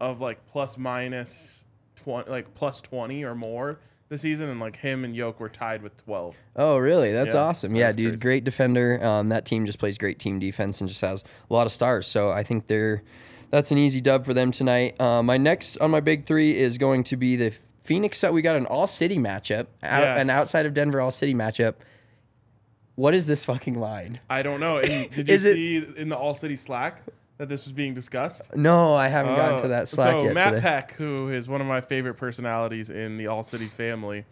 of 0.00 0.20
like 0.20 0.46
plus 0.46 0.76
minus 0.78 1.64
twenty, 1.96 2.30
like 2.30 2.54
plus 2.54 2.80
twenty 2.80 3.24
or 3.24 3.34
more 3.34 3.80
this 4.08 4.22
season, 4.22 4.48
and 4.48 4.58
like 4.60 4.76
him 4.76 5.04
and 5.04 5.14
Yoke 5.14 5.38
were 5.40 5.48
tied 5.48 5.82
with 5.82 5.96
twelve. 6.04 6.34
Oh, 6.56 6.76
really? 6.78 7.12
That's 7.12 7.34
Yeah, 7.34 7.42
awesome. 7.42 7.74
Yeah, 7.74 7.86
that's 7.86 7.96
dude, 7.96 8.10
crazy. 8.12 8.20
great 8.22 8.44
defender. 8.44 9.04
Um, 9.04 9.28
that 9.30 9.44
team 9.44 9.66
just 9.66 9.78
plays 9.78 9.98
great 9.98 10.18
team 10.18 10.38
defense 10.38 10.80
and 10.80 10.88
just 10.88 11.00
has 11.02 11.24
a 11.50 11.54
lot 11.54 11.66
of 11.66 11.72
stars. 11.72 12.06
So 12.06 12.30
I 12.30 12.42
think 12.42 12.66
they're 12.66 13.02
that's 13.50 13.70
an 13.70 13.78
easy 13.78 14.00
dub 14.00 14.24
for 14.24 14.34
them 14.34 14.50
tonight. 14.52 15.00
Uh, 15.00 15.22
my 15.22 15.36
next 15.36 15.76
on 15.78 15.90
my 15.90 16.00
big 16.00 16.26
three 16.26 16.56
is 16.56 16.78
going 16.78 17.04
to 17.04 17.16
be 17.16 17.36
the 17.36 17.50
Phoenix. 17.82 18.18
Set. 18.18 18.32
We 18.32 18.42
got 18.42 18.56
an 18.56 18.66
all 18.66 18.86
city 18.86 19.16
matchup, 19.18 19.66
out, 19.82 20.18
an 20.18 20.28
outside 20.30 20.66
of 20.66 20.74
Denver 20.74 21.00
all 21.00 21.10
city 21.10 21.34
matchup. 21.34 21.74
What 22.96 23.14
is 23.14 23.26
this 23.26 23.44
fucking 23.44 23.78
line? 23.78 24.18
I 24.28 24.42
don't 24.42 24.58
know. 24.60 24.78
And 24.78 25.10
did 25.14 25.28
you 25.28 25.34
Is 25.34 25.44
it- 25.44 25.54
see 25.54 25.86
in 25.96 26.08
the 26.08 26.16
All 26.16 26.34
City 26.34 26.56
Slack 26.56 27.00
that 27.38 27.48
this 27.48 27.64
was 27.66 27.72
being 27.72 27.94
discussed? 27.94 28.54
No, 28.56 28.94
I 28.94 29.08
haven't 29.08 29.34
gotten 29.36 29.58
to 29.58 29.64
Oh, 29.64 29.68
that 29.68 29.88
Slack 29.88 30.12
so 30.12 30.24
yet. 30.24 30.34
Matt 30.34 30.50
today. 30.54 30.60
Peck, 30.60 30.92
who 30.92 31.30
is 31.30 31.48
one 31.48 31.60
of 31.60 31.66
my 31.66 31.80
favorite 31.80 32.14
personalities 32.14 32.90
in 32.90 33.16
the 33.16 33.26
All 33.28 33.42
City 33.42 33.66
family, 33.66 34.24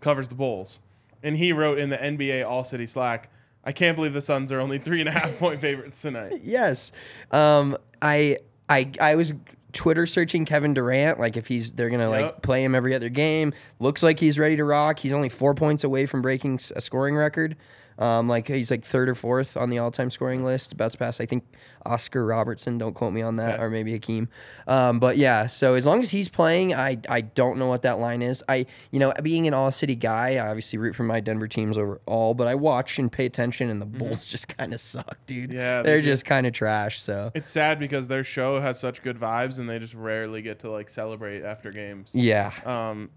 covers 0.00 0.28
the 0.28 0.34
Bulls, 0.34 0.80
and 1.22 1.36
he 1.36 1.52
wrote 1.52 1.78
in 1.78 1.90
the 1.90 1.96
NBA 1.98 2.44
All 2.48 2.64
City 2.64 2.86
Slack, 2.86 3.30
"I 3.64 3.72
can't 3.72 3.96
believe 3.96 4.12
the 4.12 4.20
Suns 4.20 4.50
are 4.52 4.60
only 4.60 4.78
three 4.78 5.00
and 5.00 5.08
a 5.08 5.12
half 5.12 5.38
point 5.38 5.60
favorites 5.60 6.00
tonight." 6.02 6.40
yes. 6.42 6.90
Um, 7.30 7.76
I 8.02 8.38
I 8.68 8.90
I 9.00 9.14
was 9.14 9.34
Twitter 9.72 10.06
searching 10.06 10.44
Kevin 10.44 10.72
Durant, 10.72 11.18
like 11.18 11.36
if 11.36 11.46
he's 11.48 11.72
they're 11.72 11.90
gonna 11.90 12.08
like 12.10 12.42
play 12.42 12.62
him 12.64 12.74
every 12.74 12.94
other 12.94 13.08
game. 13.08 13.52
Looks 13.80 14.02
like 14.02 14.20
he's 14.20 14.38
ready 14.38 14.56
to 14.56 14.64
rock. 14.64 14.98
He's 15.00 15.12
only 15.12 15.28
four 15.28 15.54
points 15.54 15.84
away 15.84 16.06
from 16.06 16.22
breaking 16.22 16.60
a 16.76 16.80
scoring 16.80 17.14
record. 17.16 17.56
Um, 17.98 18.28
like 18.28 18.48
he's 18.48 18.70
like 18.70 18.84
third 18.84 19.08
or 19.08 19.14
fourth 19.14 19.56
on 19.56 19.70
the 19.70 19.78
all-time 19.78 20.10
scoring 20.10 20.44
list. 20.44 20.72
About 20.72 20.92
to 20.92 20.98
pass, 20.98 21.20
I 21.20 21.26
think 21.26 21.44
Oscar 21.86 22.26
Robertson. 22.26 22.76
Don't 22.78 22.92
quote 22.94 23.12
me 23.12 23.22
on 23.22 23.36
that, 23.36 23.54
Okay. 23.54 23.62
or 23.62 23.70
maybe 23.70 23.92
Hakeem. 23.92 24.28
Um, 24.66 24.98
but 24.98 25.16
yeah, 25.16 25.46
so 25.46 25.74
as 25.74 25.86
long 25.86 26.00
as 26.00 26.10
he's 26.10 26.28
playing, 26.28 26.74
I 26.74 26.98
I 27.08 27.20
don't 27.20 27.58
know 27.58 27.68
what 27.68 27.82
that 27.82 27.98
line 27.98 28.20
is. 28.22 28.42
I 28.48 28.66
you 28.90 28.98
know 28.98 29.12
being 29.22 29.46
an 29.46 29.54
all-city 29.54 29.94
guy, 29.96 30.34
I 30.36 30.48
obviously 30.48 30.78
root 30.78 30.94
for 30.96 31.04
my 31.04 31.20
Denver 31.20 31.46
teams 31.48 31.78
overall, 31.78 32.34
but 32.34 32.46
I 32.48 32.54
watch 32.56 32.98
and 32.98 33.10
pay 33.12 33.26
attention, 33.26 33.70
and 33.70 33.80
the 33.80 33.86
Bulls 33.86 34.26
just 34.26 34.48
kind 34.56 34.74
of 34.74 34.80
suck, 34.80 35.18
dude. 35.26 35.50
Mm-hmm. 35.50 35.58
Yeah, 35.58 35.82
they 35.82 35.90
they're 35.90 36.00
do. 36.00 36.08
just 36.08 36.24
kind 36.24 36.46
of 36.46 36.52
trash. 36.52 37.00
So 37.00 37.30
It's 37.34 37.48
sad 37.50 37.78
because 37.78 38.08
their 38.08 38.24
show 38.24 38.60
has 38.60 38.80
such 38.80 39.02
good 39.02 39.18
vibes 39.18 39.58
and 39.58 39.68
they 39.68 39.78
just 39.78 39.94
rarely 39.94 40.42
get 40.42 40.58
to 40.60 40.70
like 40.70 40.88
celebrate 40.90 41.42
after 41.44 41.70
games. 41.70 42.10
yeah, 42.14 42.52
Um, 42.66 43.10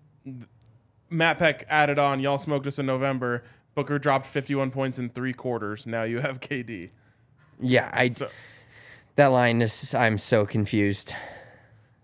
Matt 1.10 1.39
Peck 1.39 1.65
added 1.69 1.98
on, 2.00 2.19
y'all 2.19 2.38
smoked 2.38 2.67
us 2.67 2.79
in 2.79 2.86
November. 2.86 3.43
Booker 3.77 4.00
dropped 4.00 4.25
51 4.25 4.72
points 4.72 4.98
in 4.98 5.07
three 5.10 5.34
quarters. 5.34 5.86
Now 5.86 6.01
you 6.01 6.19
have 6.19 6.39
KD. 6.39 6.89
yeah. 7.60 7.91
I 7.93 8.10
So 8.10 8.27
that 9.17 9.27
line 9.27 9.62
is 9.62 9.93
I'm 9.93 10.17
so 10.17 10.48
confused. 10.48 11.13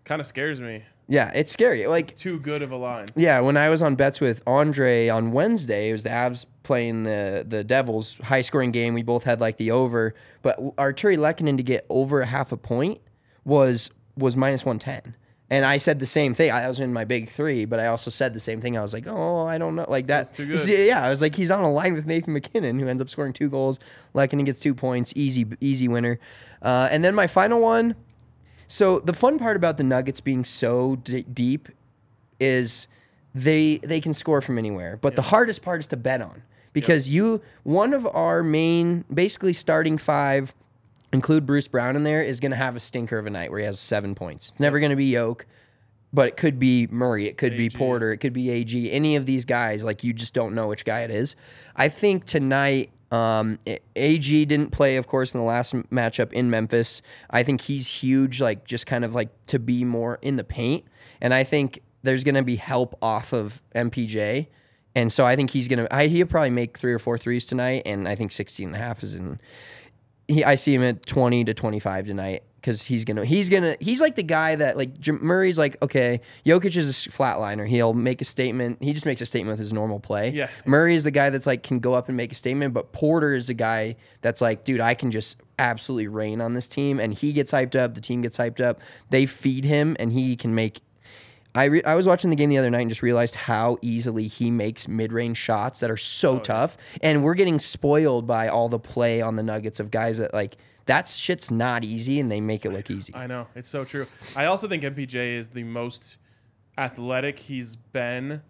kind 0.04 0.22
of 0.22 0.28
scares 0.28 0.62
me. 0.62 0.84
Yeah, 1.08 1.32
it's 1.34 1.52
scary. 1.52 1.88
Like 1.88 2.16
Too 2.16 2.40
good 2.40 2.62
of 2.62 2.72
a 2.72 2.76
line. 2.76 3.08
Yeah, 3.16 3.40
when 3.40 3.58
I 3.58 3.70
was 3.70 3.82
on 3.82 3.96
bets 3.96 4.22
with 4.22 4.44
Andre 4.46 5.08
on 5.10 5.32
Wednesday, 5.32 5.90
it 5.90 5.94
was 5.94 6.04
the 6.04 6.10
Avs 6.10 6.46
playing 6.62 7.06
the 7.06 7.44
the 7.48 7.64
Devils, 7.64 8.20
high 8.24 8.42
scoring 8.42 8.72
game. 8.72 8.94
We 8.94 9.02
both 9.02 9.24
had 9.24 9.42
like 9.42 9.58
the 9.58 9.72
over, 9.72 10.14
but 10.44 10.60
Artturi 10.78 11.18
Lehkonen 11.18 11.58
to 11.58 11.64
get 11.64 11.88
over 11.90 12.24
half 12.24 12.52
a 12.52 12.58
point 12.58 13.02
was 13.46 13.90
was 14.16 14.38
minus 14.38 14.64
one 14.64 14.78
ten. 14.78 15.16
And 15.54 15.66
I 15.66 15.78
said 15.78 16.00
the 16.00 16.08
same 16.08 16.34
thing. 16.34 16.50
I 16.50 16.68
was 16.68 16.80
in 16.80 16.92
my 16.94 17.06
big 17.06 17.30
three, 17.30 17.66
but 17.66 17.80
I 17.80 17.86
also 17.86 18.10
said 18.10 18.34
the 18.34 18.40
same 18.40 18.60
thing. 18.60 18.76
I 18.76 18.82
was 18.82 18.92
like, 18.92 19.06
oh, 19.06 19.46
I 19.46 19.60
don't 19.60 19.76
know, 19.76 19.86
like 19.88 20.08
that. 20.08 20.26
That's 20.26 20.32
too 20.32 20.48
good. 20.48 20.68
Yeah, 20.68 21.06
I 21.06 21.12
was 21.12 21.22
like, 21.22 21.36
he's 21.36 21.52
on 21.52 21.64
a 21.64 21.72
line 21.72 21.94
with 21.94 22.08
Nathan 22.08 22.34
MacKinnon, 22.34 22.80
who 22.80 22.88
ends 22.88 23.04
up 23.04 23.08
scoring 23.08 23.34
two 23.34 23.52
goals. 23.52 23.80
Lehkonen 24.16 24.48
gets 24.48 24.60
two 24.60 24.74
points, 24.74 25.14
easy, 25.16 25.46
easy 25.62 25.88
winner. 25.88 26.18
Uh, 26.64 26.88
and 26.90 27.04
then 27.06 27.14
my 27.14 27.28
final 27.28 27.62
one. 27.62 27.94
So 28.66 29.00
the 29.00 29.14
fun 29.14 29.38
part 29.38 29.56
about 29.56 29.78
the 29.78 29.84
Nuggets 29.84 30.22
being 30.22 30.44
so 30.44 30.96
d- 30.96 31.22
deep 31.32 31.70
is 32.40 32.88
they 33.36 33.78
they 33.78 34.02
can 34.02 34.16
score 34.16 34.42
from 34.42 34.58
anywhere. 34.58 34.98
But 34.98 35.16
the 35.16 35.22
hardest 35.22 35.62
part 35.62 35.82
is 35.82 35.88
to 35.88 35.98
bet 35.98 36.20
on 36.20 36.42
because 36.72 37.10
you 37.10 37.42
one 37.62 37.94
of 37.94 38.08
our 38.08 38.42
main 38.42 39.06
basically 39.14 39.54
starting 39.54 40.00
five 40.00 40.56
include 41.14 41.46
Bruce 41.46 41.68
Brown 41.68 41.96
in 41.96 42.04
there 42.04 42.22
is 42.22 42.40
going 42.40 42.52
to 42.52 42.58
have 42.58 42.76
a 42.76 42.80
stinker 42.80 43.18
of 43.18 43.26
a 43.26 43.30
night 43.30 43.52
where 43.52 43.60
he 43.60 43.66
has 43.66 43.80
7 43.80 44.16
points. 44.16 44.50
It's 44.50 44.60
never 44.60 44.80
going 44.80 44.90
to 44.90 44.96
be 44.96 45.06
Yoke, 45.06 45.46
but 46.12 46.28
it 46.28 46.38
could 46.38 46.60
be 46.60 46.88
Murray, 46.88 47.28
it 47.28 47.38
could 47.38 47.56
be 47.56 47.70
Porter, 47.70 48.12
it 48.12 48.18
could 48.18 48.34
be 48.34 48.50
AG, 48.50 48.92
any 48.92 49.16
of 49.16 49.26
these 49.26 49.46
guys 49.46 49.84
like 49.84 50.04
you 50.04 50.14
just 50.14 50.34
don't 50.34 50.54
know 50.54 50.68
which 50.68 50.86
guy 50.86 51.02
it 51.02 51.12
is. 51.12 51.36
I 51.76 51.90
think 51.90 52.26
tonight 52.26 52.92
um, 53.14 53.60
AG 53.96 54.46
didn't 54.46 54.72
play, 54.72 54.98
of 54.98 55.06
course, 55.06 55.34
in 55.34 55.40
the 55.40 55.46
last 55.46 55.76
m- 55.76 55.88
matchup 55.92 56.34
in 56.34 56.50
Memphis. 56.50 57.04
I 57.30 57.44
think 57.44 57.62
he's 57.62 57.88
huge, 57.88 58.42
like 58.42 58.66
just 58.66 58.88
kind 58.88 59.06
of 59.06 59.14
like 59.14 59.30
to 59.48 59.60
be 59.60 59.84
more 59.84 60.18
in 60.24 60.36
the 60.36 60.44
paint. 60.44 60.84
And 61.22 61.32
I 61.32 61.44
think 61.44 61.84
there's 62.02 62.24
going 62.24 62.36
to 62.36 62.44
be 62.44 62.56
help 62.56 62.98
off 63.04 63.32
of 63.32 63.62
MPJ. 63.76 64.48
And 64.96 65.14
so 65.14 65.28
I 65.28 65.36
think 65.36 65.52
he's 65.52 65.68
going 65.68 65.88
to, 65.88 66.08
he'll 66.08 66.26
probably 66.26 66.50
make 66.50 66.78
three 66.78 66.92
or 66.92 67.00
four 67.00 67.20
threes 67.20 67.46
tonight. 67.46 67.84
And 67.86 68.08
I 68.08 68.16
think 68.16 68.32
16 68.32 68.68
and 68.68 68.76
a 68.76 68.80
half 68.80 69.04
is 69.04 69.14
in, 69.14 69.40
he, 70.34 70.44
I 70.44 70.56
see 70.56 70.74
him 70.74 70.84
at 70.84 71.06
20 71.06 71.46
to 71.46 71.54
25 71.54 72.06
tonight 72.06 72.44
because 72.56 72.82
he's 72.84 73.04
gonna 73.04 73.26
he's 73.26 73.50
gonna 73.50 73.76
he's 73.82 74.00
like 74.00 74.16
the 74.16 74.24
guy 74.24 74.56
that 74.56 74.78
like 74.78 74.98
Jim 75.00 75.20
Murray's 75.22 75.60
like 75.60 75.82
okay 75.82 76.22
Jokic 76.46 76.78
is 76.78 77.06
a 77.08 77.10
flatliner 77.10 77.68
he'll 77.68 77.94
make 77.94 78.22
a 78.22 78.26
statement 78.26 78.82
he 78.82 78.94
just 78.94 79.06
makes 79.06 79.22
a 79.22 79.26
statement 79.26 79.54
with 79.58 79.60
his 79.60 79.74
normal 79.74 80.00
play 80.00 80.30
Yeah. 80.32 80.50
Murray 80.66 80.96
is 80.96 81.04
the 81.04 81.12
guy 81.12 81.30
that's 81.30 81.46
like 81.46 81.62
can 81.64 81.80
go 81.80 81.94
up 81.94 82.08
and 82.08 82.16
make 82.16 82.32
a 82.32 82.36
statement 82.36 82.74
but 82.74 82.94
Porter 82.94 83.34
is 83.34 83.48
the 83.48 83.54
guy 83.54 83.98
that's 84.22 84.40
like 84.40 84.64
dude 84.64 84.80
I 84.80 84.94
can 84.94 85.12
just 85.12 85.38
absolutely 85.60 86.08
rain 86.08 86.40
on 86.40 86.54
this 86.54 86.68
team 86.70 87.00
and 87.02 87.14
he 87.14 87.34
gets 87.34 87.52
hyped 87.52 87.76
up 87.78 87.96
the 87.96 88.02
team 88.02 88.22
gets 88.22 88.38
hyped 88.38 88.62
up 88.62 88.80
they 89.10 89.26
feed 89.26 89.66
him 89.66 89.98
and 90.00 90.14
he 90.14 90.38
can 90.38 90.56
make 90.56 90.80
I, 91.56 91.66
re- 91.66 91.84
I 91.84 91.94
was 91.96 92.08
watching 92.08 92.30
the 92.30 92.36
game 92.36 92.50
the 92.50 92.58
other 92.58 92.70
night 92.70 92.82
and 92.82 92.90
just 92.90 93.02
realized 93.04 93.36
how 93.36 93.78
easily 93.82 94.28
he 94.28 94.50
makes 94.50 94.88
mid-range 94.88 95.38
shots 95.38 95.80
that 95.82 95.92
are 95.92 95.98
so 95.98 96.38
oh, 96.38 96.40
tough 96.40 96.78
and 97.02 97.24
we're 97.24 97.36
getting 97.36 97.60
spoiled 97.60 98.26
by 98.26 98.48
all 98.48 98.70
the 98.70 98.80
play 98.80 99.22
on 99.22 99.36
the 99.36 99.44
nuggets 99.44 99.80
of 99.80 99.92
guys 99.92 100.18
that 100.18 100.34
like 100.34 100.58
that 100.86 101.08
shit's 101.08 101.52
not 101.52 101.84
easy 101.84 102.20
and 102.20 102.32
they 102.32 102.42
make 102.42 102.66
it 102.66 102.72
look 102.72 102.90
easy 102.90 103.14
I 103.16 103.28
know. 103.28 103.48
It's 103.56 103.70
so 103.70 103.86
true. 103.86 104.08
I 104.36 104.46
also 104.46 104.68
think 104.68 104.84
MPJ 104.84 105.38
is 105.38 105.50
the 105.50 105.64
most 105.64 106.18
athletic 106.78 107.38
he's 107.40 107.76
been 107.76 108.42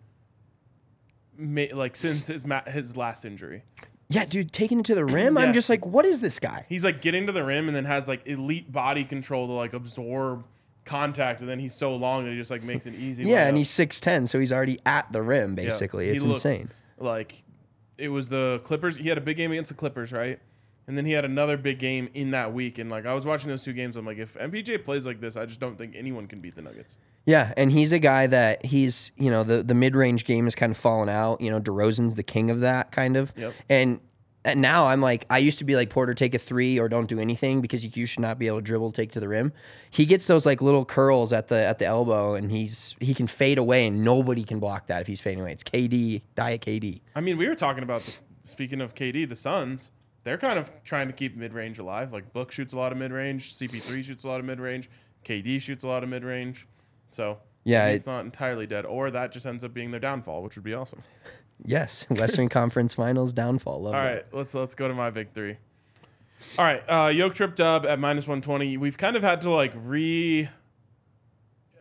like 1.38 1.96
since 1.96 2.28
his 2.28 2.46
ma- 2.46 2.64
his 2.68 2.96
last 2.96 3.26
injury. 3.26 3.64
yeah 4.08 4.24
dude 4.26 4.52
taking 4.52 4.80
it 4.80 4.86
to 4.86 4.96
the 4.96 5.04
rim 5.04 5.38
i'm 5.38 5.52
just 5.52 5.70
like 5.70 5.86
what 5.86 6.06
is 6.06 6.22
this 6.22 6.40
guy 6.40 6.66
He's 6.70 6.84
like 6.84 7.02
getting 7.02 7.26
to 7.26 7.32
the 7.32 7.44
rim 7.44 7.68
and 7.68 7.76
then 7.76 7.86
has 7.86 8.08
like 8.08 8.22
elite 8.28 8.72
body 8.72 9.04
control 9.04 9.48
to 9.48 9.54
like 9.54 9.74
absorb 9.74 10.46
contact 10.86 11.40
and 11.40 11.50
then 11.50 11.60
he's 11.60 11.74
so 11.74 11.96
long 11.96 12.26
that 12.26 12.32
he 12.32 12.38
just 12.38 12.52
like 12.52 12.64
makes 12.64 12.86
it 12.86 12.94
easy. 12.96 13.24
yeah 13.24 13.48
and 13.48 13.56
he's 13.58 13.70
6'10 13.70 14.28
so 14.28 14.40
he's 14.40 14.52
already 14.52 14.78
at 14.86 15.12
the 15.14 15.22
rim 15.22 15.56
basically 15.56 16.08
He 16.10 16.16
it's 16.16 16.24
insane 16.24 16.70
Like 16.98 17.44
it 17.98 18.10
was 18.10 18.28
the 18.30 18.60
Clippers. 18.64 18.98
He 18.98 19.08
had 19.08 19.18
a 19.18 19.22
big 19.22 19.38
game 19.38 19.52
against 19.52 19.70
the 19.70 19.76
Clippers, 19.76 20.12
right? 20.12 20.40
And 20.88 20.98
then 20.98 21.06
he 21.06 21.12
had 21.14 21.24
another 21.26 21.56
big 21.58 21.78
game 21.80 22.10
in 22.14 22.32
that 22.32 22.52
week. 22.52 22.78
And 22.80 22.90
like 22.90 23.06
I 23.06 23.14
was 23.14 23.26
watching 23.26 23.50
those 23.50 23.64
two 23.64 23.72
games, 23.72 23.96
I'm 23.96 24.06
like, 24.06 24.18
if 24.18 24.34
MPJ 24.34 24.84
plays 24.84 25.06
like 25.06 25.22
this, 25.22 25.38
I 25.38 25.46
just 25.46 25.60
don't 25.60 25.78
think 25.78 25.96
anyone 25.96 26.28
can 26.28 26.40
beat 26.42 26.56
the 26.56 26.62
Nuggets. 26.64 26.98
Yeah, 27.26 27.54
and 27.56 27.72
he's 27.72 27.92
a 27.94 28.00
guy 28.00 28.28
that 28.28 28.66
he's 28.66 29.12
you 29.16 29.30
know 29.30 29.44
the 29.44 29.64
the 29.64 29.76
mid 29.76 29.96
range 29.96 30.26
game 30.26 30.46
has 30.46 30.56
kind 30.56 30.72
of 30.72 30.78
fallen 30.78 31.08
out. 31.08 31.40
You 31.40 31.52
know, 31.52 31.62
DeRozan's 31.62 32.16
the 32.16 32.24
king 32.24 32.50
of 32.52 32.60
that 32.62 32.92
kind 32.92 33.16
of. 33.16 33.32
Yep. 33.38 33.54
And 33.70 34.00
and 34.46 34.62
now 34.62 34.88
I'm 34.88 35.02
like 35.02 35.26
I 35.30 35.38
used 35.38 35.58
to 35.60 35.64
be 35.66 35.76
like 35.76 35.90
Porter 35.90 36.14
take 36.14 36.34
a 36.36 36.40
three 36.40 36.80
or 36.80 36.90
don't 36.90 37.08
do 37.08 37.20
anything 37.20 37.62
because 37.62 37.86
you, 37.96 38.06
should 38.06 38.20
not 38.22 38.38
be 38.40 38.48
able 38.48 38.58
to 38.58 38.62
dribble 38.64 38.92
take 38.92 39.12
to 39.14 39.20
the 39.20 39.28
rim. 39.28 39.54
He 39.90 40.06
gets 40.06 40.28
those 40.28 40.46
like 40.46 40.62
little 40.62 40.86
curls 40.86 41.32
at 41.34 41.48
the 41.48 41.56
at 41.64 41.80
the 41.80 41.86
elbow 41.86 42.36
and 42.36 42.52
he's 42.52 42.96
he 43.00 43.14
can 43.14 43.28
fade 43.28 43.58
away 43.58 43.88
and 43.88 44.04
nobody 44.04 44.44
can 44.44 44.60
block 44.60 44.88
that 44.88 45.02
if 45.02 45.08
he's 45.08 45.22
fading 45.22 45.42
away. 45.42 45.54
It's 45.54 45.64
KD, 45.64 46.22
diet 46.36 46.62
KD. 46.62 47.02
I 47.16 47.22
mean, 47.22 47.38
we 47.38 47.48
were 47.48 47.56
talking 47.56 47.84
about 47.84 48.02
this. 48.04 48.26
Speaking 48.42 48.82
of 48.82 48.94
KD, 48.94 49.28
the 49.30 49.36
Suns, 49.36 49.92
they're 50.26 50.38
kind 50.38 50.60
of 50.60 50.70
trying 50.84 51.08
to 51.08 51.14
keep 51.14 51.36
mid 51.38 51.54
range 51.54 51.80
alive. 51.80 52.12
Like 52.12 52.34
Book 52.34 52.52
shoots 52.52 52.74
a 52.74 52.78
lot 52.78 52.92
of 52.92 52.98
mid 52.98 53.12
range, 53.12 53.56
CP3 53.56 54.04
shoots 54.04 54.24
a 54.26 54.28
lot 54.28 54.40
of 54.42 54.46
mid 54.46 54.60
range, 54.60 54.90
KD 55.26 55.62
shoots 55.62 55.84
a 55.84 55.88
lot 55.88 56.04
of 56.04 56.10
mid 56.10 56.24
range. 56.26 56.68
So 57.10 57.38
Yeah, 57.64 57.86
maybe 57.86 57.94
it- 57.94 57.96
it's 57.98 58.06
not 58.08 58.26
entirely 58.26 58.68
dead, 58.68 58.86
or 58.86 59.10
that 59.12 59.32
just 59.32 59.46
ends 59.46 59.64
up 59.64 59.74
being 59.74 59.92
their 59.92 60.00
downfall, 60.02 60.44
which 60.44 60.56
would 60.56 60.66
be 60.66 60.74
awesome. 60.74 61.04
Yes, 61.66 62.06
Western 62.10 62.50
Conference 62.50 62.94
Finals 62.94 63.34
downfall. 63.34 63.82
Love 63.82 63.96
All 63.96 64.02
that. 64.04 64.14
right, 64.14 64.26
let's 64.34 64.54
let's 64.54 64.76
go 64.76 64.88
to 64.88 64.94
my 64.94 65.10
big 65.10 65.32
three. 65.34 65.58
All 66.58 66.66
right, 66.66 66.84
uh, 66.90 67.08
yoke 67.08 67.36
trip 67.36 67.56
dub 67.56 67.86
at 67.86 68.00
minus 68.00 68.28
one 68.28 68.42
twenty. 68.42 68.78
We've 68.78 68.98
kind 68.98 69.16
of 69.16 69.24
had 69.24 69.42
to 69.42 69.50
like 69.50 69.72
re 69.76 70.50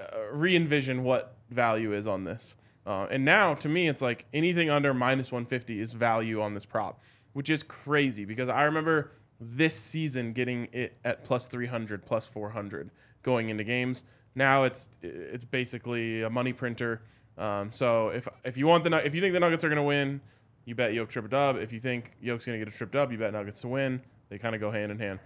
uh, 0.01 0.05
re 0.33 0.55
envision 0.55 1.03
what 1.03 1.37
value 1.51 1.93
is 1.93 2.07
on 2.07 2.25
this, 2.25 2.55
uh, 2.87 3.07
and 3.11 3.25
now 3.25 3.55
to 3.55 3.69
me 3.69 3.89
it's 3.89 4.03
like 4.03 4.27
anything 4.33 4.71
under 4.71 4.95
minus 4.95 5.33
one 5.33 5.47
fifty 5.47 5.81
is 5.81 5.93
value 5.93 6.41
on 6.41 6.55
this 6.55 6.65
prop, 6.65 7.01
which 7.33 7.51
is 7.51 7.63
crazy 7.63 8.25
because 8.25 8.49
I 8.49 8.63
remember 8.63 9.13
this 9.41 9.75
season 9.75 10.33
getting 10.33 10.69
it 10.73 10.97
at 11.05 11.25
plus 11.25 11.49
three 11.49 11.67
hundred, 11.67 12.07
plus 12.07 12.27
four 12.27 12.51
hundred 12.51 12.91
going 13.23 13.49
into 13.49 13.65
games. 13.65 14.05
Now 14.37 14.63
it's 14.63 14.89
it's 15.03 15.45
basically 15.45 16.23
a 16.23 16.31
money 16.31 16.53
printer. 16.53 17.03
Um, 17.39 17.73
so 17.73 18.09
if 18.09 18.29
if 18.45 18.57
you 18.57 18.67
want 18.67 18.85
the 18.85 18.95
if 19.05 19.15
you 19.15 19.21
think 19.21 19.33
the 19.35 19.41
Nuggets 19.41 19.65
are 19.65 19.69
going 19.69 19.77
to 19.77 19.83
win, 19.83 20.21
you 20.65 20.75
bet 20.75 20.93
Yoke 20.93 21.09
trip 21.11 21.29
dub. 21.31 21.57
If 21.57 21.73
you 21.73 21.81
think 21.81 22.13
Yoke's 22.21 22.45
going 22.45 22.59
to 22.59 22.65
get 22.65 22.73
a 22.73 22.77
trip 22.77 22.93
dub, 22.93 23.13
you 23.13 23.19
bet 23.19 23.33
Nuggets 23.33 23.61
to 23.63 23.69
win. 23.69 24.01
They 24.29 24.39
kind 24.39 24.55
of 24.55 24.61
go 24.61 24.71
hand 24.71 24.93
in 24.93 24.99
hand. 24.99 25.19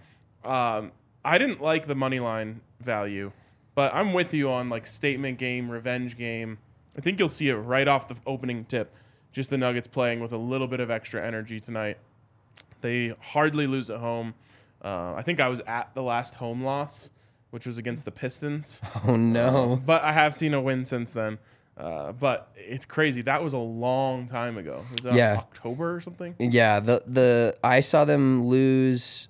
Um, 0.43 0.91
I 1.23 1.37
didn't 1.37 1.61
like 1.61 1.87
the 1.87 1.95
money 1.95 2.19
line 2.19 2.61
value, 2.81 3.31
but 3.75 3.93
I'm 3.93 4.13
with 4.13 4.33
you 4.33 4.51
on 4.51 4.69
like 4.69 4.85
statement 4.87 5.37
game, 5.37 5.69
revenge 5.69 6.17
game. 6.17 6.57
I 6.97 7.01
think 7.01 7.19
you'll 7.19 7.29
see 7.29 7.49
it 7.49 7.55
right 7.55 7.87
off 7.87 8.07
the 8.07 8.15
opening 8.25 8.65
tip. 8.65 8.93
Just 9.31 9.49
the 9.49 9.57
Nuggets 9.57 9.87
playing 9.87 10.19
with 10.19 10.33
a 10.33 10.37
little 10.37 10.67
bit 10.67 10.79
of 10.79 10.89
extra 10.89 11.25
energy 11.25 11.59
tonight. 11.59 11.97
They 12.81 13.13
hardly 13.19 13.67
lose 13.67 13.89
at 13.89 13.99
home. 13.99 14.33
Uh, 14.83 15.13
I 15.15 15.21
think 15.21 15.39
I 15.39 15.49
was 15.49 15.61
at 15.67 15.93
the 15.93 16.01
last 16.01 16.35
home 16.35 16.63
loss, 16.63 17.09
which 17.51 17.67
was 17.67 17.77
against 17.77 18.05
the 18.05 18.11
Pistons. 18.11 18.81
Oh 19.07 19.15
no. 19.15 19.81
But 19.85 20.03
I 20.03 20.11
have 20.11 20.33
seen 20.33 20.53
a 20.53 20.61
win 20.61 20.85
since 20.85 21.11
then. 21.13 21.37
Uh, 21.77 22.11
but 22.11 22.51
it's 22.55 22.85
crazy. 22.85 23.21
That 23.21 23.43
was 23.43 23.53
a 23.53 23.57
long 23.59 24.27
time 24.27 24.57
ago. 24.57 24.83
Was 24.93 25.03
that 25.03 25.13
Yeah. 25.13 25.35
October 25.37 25.95
or 25.95 26.01
something? 26.01 26.35
Yeah, 26.39 26.79
the 26.79 27.03
the 27.05 27.57
I 27.63 27.81
saw 27.81 28.03
them 28.05 28.45
lose. 28.45 29.29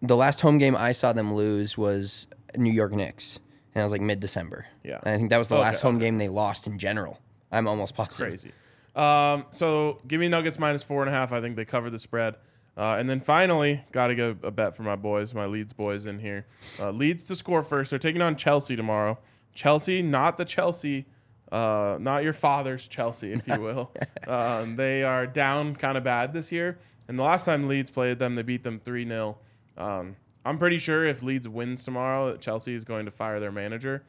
The 0.00 0.16
last 0.16 0.40
home 0.40 0.56
game 0.58 0.74
I 0.74 0.92
saw 0.92 1.12
them 1.12 1.34
lose 1.34 1.76
was 1.76 2.28
New 2.56 2.72
York 2.72 2.92
Knicks, 2.92 3.38
and 3.74 3.82
it 3.82 3.84
was 3.84 3.92
like 3.92 4.00
mid 4.00 4.20
December. 4.20 4.64
Yeah. 4.84 5.00
and 5.02 5.14
I 5.14 5.16
think 5.18 5.30
that 5.30 5.38
was 5.38 5.48
the 5.48 5.56
Okay, 5.56 5.64
last 5.64 5.80
home 5.80 5.96
okay. 5.96 6.06
game 6.06 6.16
they 6.18 6.28
lost 6.28 6.66
in 6.66 6.78
general. 6.78 7.20
I'm 7.52 7.68
almost 7.68 7.94
positive. 7.94 8.30
Crazy. 8.30 8.52
Um, 8.94 9.44
so 9.50 10.00
give 10.08 10.18
me 10.20 10.28
Nuggets 10.28 10.58
minus 10.58 10.82
four 10.82 11.02
and 11.02 11.10
a 11.10 11.12
half. 11.12 11.30
I 11.32 11.42
think 11.42 11.56
they 11.56 11.66
cover 11.66 11.90
the 11.90 11.98
spread. 11.98 12.36
Uh, 12.78 12.96
and 12.98 13.08
then 13.08 13.20
finally, 13.20 13.82
got 13.92 14.06
to 14.08 14.14
get 14.14 14.36
a 14.42 14.50
bet 14.50 14.74
for 14.76 14.82
my 14.82 14.96
boys, 14.96 15.34
my 15.34 15.46
Leeds 15.46 15.72
boys 15.74 16.06
in 16.06 16.18
here. 16.18 16.46
Uh, 16.80 16.90
Leeds 16.90 17.24
to 17.24 17.36
score 17.36 17.62
first. 17.62 17.90
They're 17.90 17.98
taking 17.98 18.22
on 18.22 18.36
Chelsea 18.36 18.76
tomorrow. 18.76 19.18
Chelsea, 19.54 20.02
not 20.02 20.36
the 20.36 20.44
Chelsea, 20.44 21.06
uh, 21.52 21.96
not 22.00 22.24
your 22.24 22.32
father's 22.32 22.88
Chelsea, 22.88 23.32
if 23.32 23.46
you 23.46 23.60
will. 23.60 23.92
um, 24.28 24.76
they 24.76 25.02
are 25.02 25.26
down 25.26 25.76
kind 25.76 25.96
of 25.96 26.04
bad 26.04 26.32
this 26.32 26.50
year. 26.50 26.78
And 27.08 27.18
the 27.18 27.22
last 27.22 27.44
time 27.44 27.68
Leeds 27.68 27.90
played 27.90 28.18
them, 28.18 28.34
they 28.34 28.42
beat 28.42 28.64
them 28.64 28.80
3 28.80 29.06
0. 29.06 29.38
Um, 29.78 30.16
I'm 30.44 30.58
pretty 30.58 30.78
sure 30.78 31.04
if 31.04 31.22
Leeds 31.22 31.48
wins 31.48 31.84
tomorrow, 31.84 32.32
that 32.32 32.40
Chelsea 32.40 32.74
is 32.74 32.84
going 32.84 33.04
to 33.06 33.10
fire 33.10 33.40
their 33.40 33.52
manager. 33.52 34.02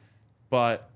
But 0.50 0.90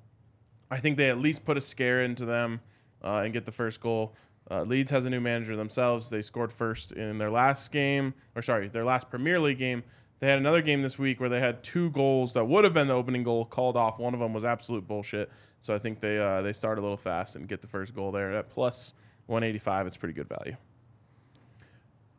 I 0.71 0.79
think 0.79 0.97
they 0.97 1.11
at 1.11 1.19
least 1.19 1.45
put 1.45 1.57
a 1.57 1.61
scare 1.61 2.03
into 2.03 2.25
them 2.25 2.61
uh, 3.05 3.23
and 3.25 3.33
get 3.33 3.45
the 3.45 3.53
first 3.53 3.81
goal. 3.81 4.15
Uh, 4.51 4.63
Leeds 4.63 4.91
has 4.91 5.07
a 5.07 5.11
new 5.11 5.21
manager 5.21 5.57
themselves. 5.57 6.11
They 6.11 6.23
scored 6.23 6.53
first 6.53 6.93
in 6.93 7.19
their 7.19 7.31
last 7.31 7.71
game, 7.71 8.15
or 8.35 8.43
sorry, 8.43 8.69
their 8.69 8.85
last 8.85 9.09
Premier 9.11 9.39
League 9.39 9.59
game. 9.59 9.83
They 10.23 10.29
had 10.29 10.39
another 10.39 10.63
game 10.63 10.83
this 10.83 11.01
week 11.01 11.19
where 11.19 11.29
they 11.29 11.41
had 11.41 11.65
two 11.65 11.91
goals 11.91 12.35
that 12.35 12.45
would 12.45 12.63
have 12.63 12.73
been 12.73 12.87
the 12.87 12.95
opening 12.95 13.25
goal 13.25 13.45
called 13.45 13.77
off. 13.77 13.99
One 13.99 14.15
of 14.15 14.21
them 14.21 14.33
was 14.33 14.45
absolute 14.45 14.87
bullshit. 14.87 15.29
So 15.61 15.75
I 15.75 15.79
think 15.79 15.99
they 15.99 16.17
uh, 16.17 16.43
they 16.43 16.53
start 16.53 16.79
a 16.79 16.81
little 16.81 16.97
fast 16.97 17.35
and 17.35 17.49
get 17.49 17.61
the 17.61 17.67
first 17.67 17.93
goal 17.93 18.13
there 18.13 18.33
at 18.33 18.49
plus 18.49 18.95
185. 19.27 19.89
It's 19.89 19.97
pretty 19.97 20.15
good 20.15 20.29
value. 20.29 20.57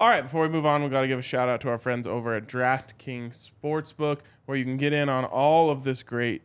All 0.01 0.09
right, 0.09 0.21
before 0.21 0.41
we 0.41 0.49
move 0.49 0.65
on, 0.65 0.83
we 0.83 0.89
got 0.89 0.99
to 0.99 1.07
give 1.07 1.17
a 1.17 1.21
shout 1.21 1.47
out 1.47 1.61
to 1.61 1.69
our 1.69 1.77
friends 1.77 2.05
over 2.05 2.35
at 2.35 2.45
DraftKings 2.45 3.49
Sportsbook, 3.49 4.19
where 4.47 4.57
you 4.57 4.65
can 4.65 4.75
get 4.75 4.91
in 4.91 5.07
on 5.07 5.23
all 5.23 5.69
of 5.69 5.85
this 5.85 6.03
great 6.03 6.41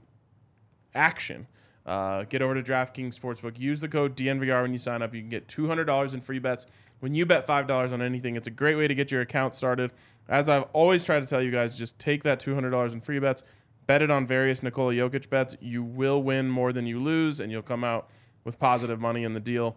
action. 0.95 1.49
Uh, 1.85 2.23
get 2.23 2.41
over 2.41 2.55
to 2.55 2.62
DraftKings 2.62 3.19
Sportsbook. 3.19 3.59
Use 3.59 3.81
the 3.81 3.88
code 3.88 4.17
DNVR 4.17 4.62
when 4.62 4.73
you 4.73 4.79
sign 4.79 5.03
up. 5.03 5.12
You 5.12 5.23
can 5.23 5.31
get 5.31 5.49
$200 5.49 6.15
in 6.15 6.21
free 6.21 6.38
bets 6.38 6.67
when 7.00 7.15
you 7.15 7.27
bet 7.27 7.49
$5 7.49 7.93
on 7.93 8.00
anything. 8.00 8.37
It's 8.37 8.47
a 8.47 8.53
great 8.53 8.77
way 8.77 8.87
to 8.87 8.95
get 8.95 9.11
your 9.11 9.23
account 9.23 9.57
started. 9.57 9.91
As 10.28 10.49
I've 10.49 10.64
always 10.73 11.04
tried 11.04 11.20
to 11.20 11.26
tell 11.26 11.40
you 11.40 11.50
guys, 11.50 11.78
just 11.78 11.99
take 11.99 12.23
that 12.25 12.40
$200 12.40 12.92
in 12.92 13.00
free 13.00 13.18
bets, 13.18 13.42
bet 13.87 14.02
it 14.02 14.11
on 14.11 14.26
various 14.26 14.62
Nikola 14.62 14.92
Jokic 14.92 15.30
bets. 15.30 15.56
You 15.61 15.82
will 15.82 16.23
win 16.23 16.50
more 16.50 16.73
than 16.73 16.87
you 16.87 17.00
lose, 17.00 17.40
and 17.40 17.50
you'll 17.50 17.62
come 17.62 17.82
out 17.82 18.11
with 18.44 18.58
positive 18.58 19.00
money 19.00 19.25
in 19.25 19.32
the 19.32 19.40
deal. 19.40 19.76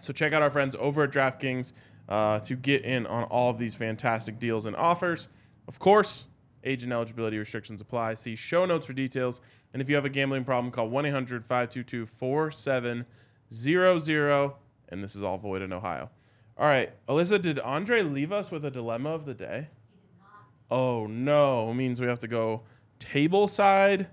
So 0.00 0.12
check 0.12 0.32
out 0.32 0.42
our 0.42 0.50
friends 0.50 0.76
over 0.78 1.04
at 1.04 1.10
DraftKings 1.10 1.72
uh, 2.08 2.40
to 2.40 2.56
get 2.56 2.84
in 2.84 3.06
on 3.06 3.24
all 3.24 3.50
of 3.50 3.58
these 3.58 3.74
fantastic 3.74 4.38
deals 4.38 4.66
and 4.66 4.76
offers. 4.76 5.28
Of 5.68 5.78
course, 5.78 6.26
age 6.64 6.82
and 6.82 6.92
eligibility 6.92 7.38
restrictions 7.38 7.80
apply. 7.80 8.14
See 8.14 8.34
show 8.34 8.66
notes 8.66 8.86
for 8.86 8.92
details. 8.92 9.40
And 9.72 9.80
if 9.80 9.88
you 9.88 9.94
have 9.94 10.04
a 10.04 10.10
gambling 10.10 10.44
problem, 10.44 10.72
call 10.72 10.88
1 10.88 11.06
800 11.06 11.46
522 11.46 12.06
4700. 12.06 14.52
And 14.88 15.04
this 15.04 15.14
is 15.14 15.22
all 15.22 15.38
void 15.38 15.62
in 15.62 15.72
Ohio. 15.72 16.10
All 16.60 16.66
right, 16.66 16.92
Alyssa, 17.08 17.40
did 17.40 17.58
Andre 17.58 18.02
leave 18.02 18.32
us 18.32 18.50
with 18.50 18.66
a 18.66 18.70
dilemma 18.70 19.08
of 19.08 19.24
the 19.24 19.32
day? 19.32 19.68
Oh 20.70 21.06
no, 21.06 21.70
it 21.70 21.74
means 21.74 22.02
we 22.02 22.06
have 22.06 22.18
to 22.18 22.28
go 22.28 22.60
table 22.98 23.48
side 23.48 24.08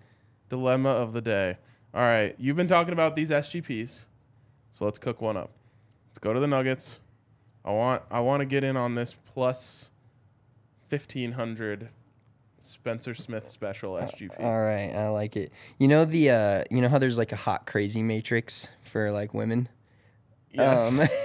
dilemma 0.47 0.91
of 0.91 1.11
the 1.11 1.19
day. 1.19 1.57
All 1.93 2.03
right, 2.03 2.35
you've 2.39 2.55
been 2.55 2.69
talking 2.69 2.93
about 2.93 3.17
these 3.17 3.31
SGPs, 3.31 4.05
so 4.71 4.85
let's 4.85 4.97
cook 4.97 5.21
one 5.21 5.35
up. 5.35 5.51
Let's 6.07 6.19
go 6.19 6.31
to 6.31 6.39
the 6.39 6.47
Nuggets. 6.47 7.01
I 7.65 7.71
want 7.71 8.03
I 8.09 8.21
want 8.21 8.39
to 8.39 8.45
get 8.45 8.63
in 8.63 8.77
on 8.77 8.95
this 8.95 9.13
plus 9.33 9.91
fifteen 10.87 11.33
hundred 11.33 11.89
Spencer 12.61 13.13
Smith 13.13 13.49
special 13.49 13.95
SGP. 13.95 14.41
All 14.41 14.61
right, 14.61 14.93
I 14.95 15.09
like 15.09 15.35
it. 15.35 15.51
You 15.79 15.89
know 15.89 16.05
the 16.05 16.29
uh, 16.29 16.63
you 16.71 16.79
know 16.79 16.87
how 16.87 16.97
there's 16.97 17.17
like 17.17 17.33
a 17.33 17.37
hot 17.37 17.65
crazy 17.65 18.01
matrix 18.01 18.69
for 18.83 19.11
like 19.11 19.33
women. 19.33 19.67
Yes. 20.51 20.99
Um, 20.99 21.07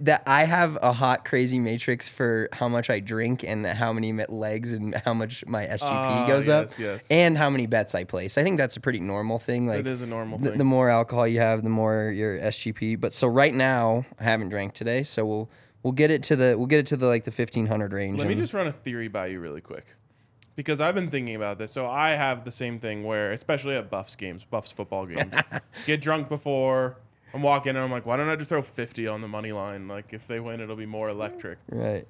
that 0.00 0.22
I 0.26 0.44
have 0.44 0.78
a 0.82 0.92
hot 0.92 1.24
crazy 1.24 1.58
matrix 1.60 2.08
for 2.08 2.48
how 2.52 2.68
much 2.68 2.90
I 2.90 2.98
drink 2.98 3.44
and 3.44 3.64
how 3.64 3.92
many 3.92 4.12
legs 4.12 4.72
and 4.72 4.94
how 5.04 5.14
much 5.14 5.44
my 5.46 5.64
SGP 5.64 5.80
Ah, 5.82 6.26
goes 6.26 6.48
yes, 6.48 6.72
up, 6.74 6.78
yes. 6.78 7.06
and 7.08 7.38
how 7.38 7.48
many 7.50 7.66
bets 7.66 7.94
I 7.94 8.04
place. 8.04 8.36
I 8.36 8.42
think 8.42 8.58
that's 8.58 8.76
a 8.76 8.80
pretty 8.80 8.98
normal 9.00 9.38
thing. 9.38 9.66
Like 9.66 9.80
it 9.80 9.86
is 9.86 10.02
a 10.02 10.06
normal 10.06 10.38
the, 10.38 10.50
thing. 10.50 10.58
the 10.58 10.64
more 10.64 10.88
alcohol 10.88 11.28
you 11.28 11.38
have, 11.38 11.62
the 11.62 11.70
more 11.70 12.10
your 12.10 12.38
SGP. 12.38 13.00
But 13.00 13.12
so 13.12 13.28
right 13.28 13.54
now, 13.54 14.04
I 14.18 14.24
haven't 14.24 14.48
drank 14.48 14.74
today, 14.74 15.04
so 15.04 15.24
we'll 15.24 15.50
we'll 15.82 15.92
get 15.92 16.10
it 16.10 16.22
to 16.24 16.36
the 16.36 16.56
we'll 16.58 16.66
get 16.66 16.80
it 16.80 16.86
to 16.86 16.96
the 16.96 17.06
like 17.06 17.24
the 17.24 17.30
fifteen 17.30 17.66
hundred 17.66 17.92
range. 17.92 18.18
Let 18.18 18.28
me 18.28 18.34
just 18.34 18.54
run 18.54 18.66
a 18.66 18.72
theory 18.72 19.08
by 19.08 19.28
you 19.28 19.40
really 19.40 19.60
quick. 19.60 19.94
Because 20.54 20.82
I've 20.82 20.94
been 20.94 21.10
thinking 21.10 21.34
about 21.34 21.58
this. 21.58 21.72
So 21.72 21.86
I 21.88 22.10
have 22.10 22.44
the 22.44 22.50
same 22.50 22.78
thing 22.78 23.04
where, 23.04 23.32
especially 23.32 23.74
at 23.74 23.88
Buffs 23.88 24.16
games, 24.16 24.44
Buffs 24.44 24.70
football 24.70 25.06
games, 25.06 25.32
get 25.86 26.02
drunk 26.02 26.28
before 26.28 26.96
I'm 27.34 27.42
walking 27.42 27.70
and 27.70 27.78
I'm 27.78 27.90
like, 27.90 28.06
why 28.06 28.16
don't 28.16 28.28
I 28.28 28.36
just 28.36 28.48
throw 28.50 28.62
50 28.62 29.06
on 29.06 29.20
the 29.20 29.28
money 29.28 29.52
line? 29.52 29.88
Like, 29.88 30.12
if 30.12 30.26
they 30.26 30.40
win, 30.40 30.60
it'll 30.60 30.76
be 30.76 30.86
more 30.86 31.08
electric. 31.08 31.58
right. 31.68 32.06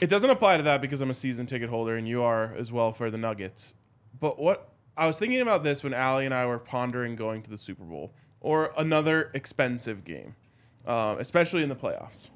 It 0.00 0.08
doesn't 0.08 0.30
apply 0.30 0.58
to 0.58 0.62
that 0.64 0.80
because 0.80 1.00
I'm 1.00 1.10
a 1.10 1.14
season 1.14 1.46
ticket 1.46 1.68
holder 1.68 1.96
and 1.96 2.06
you 2.06 2.22
are 2.22 2.54
as 2.56 2.70
well 2.70 2.92
for 2.92 3.10
the 3.10 3.18
Nuggets. 3.18 3.74
But 4.20 4.38
what 4.38 4.72
I 4.96 5.06
was 5.06 5.18
thinking 5.18 5.40
about 5.40 5.64
this 5.64 5.82
when 5.82 5.92
Allie 5.94 6.24
and 6.24 6.34
I 6.34 6.46
were 6.46 6.58
pondering 6.58 7.16
going 7.16 7.42
to 7.42 7.50
the 7.50 7.56
Super 7.56 7.82
Bowl 7.82 8.12
or 8.40 8.72
another 8.76 9.30
expensive 9.34 10.04
game, 10.04 10.36
uh, 10.86 11.16
especially 11.18 11.62
in 11.62 11.68
the 11.68 11.76
playoffs. 11.76 12.28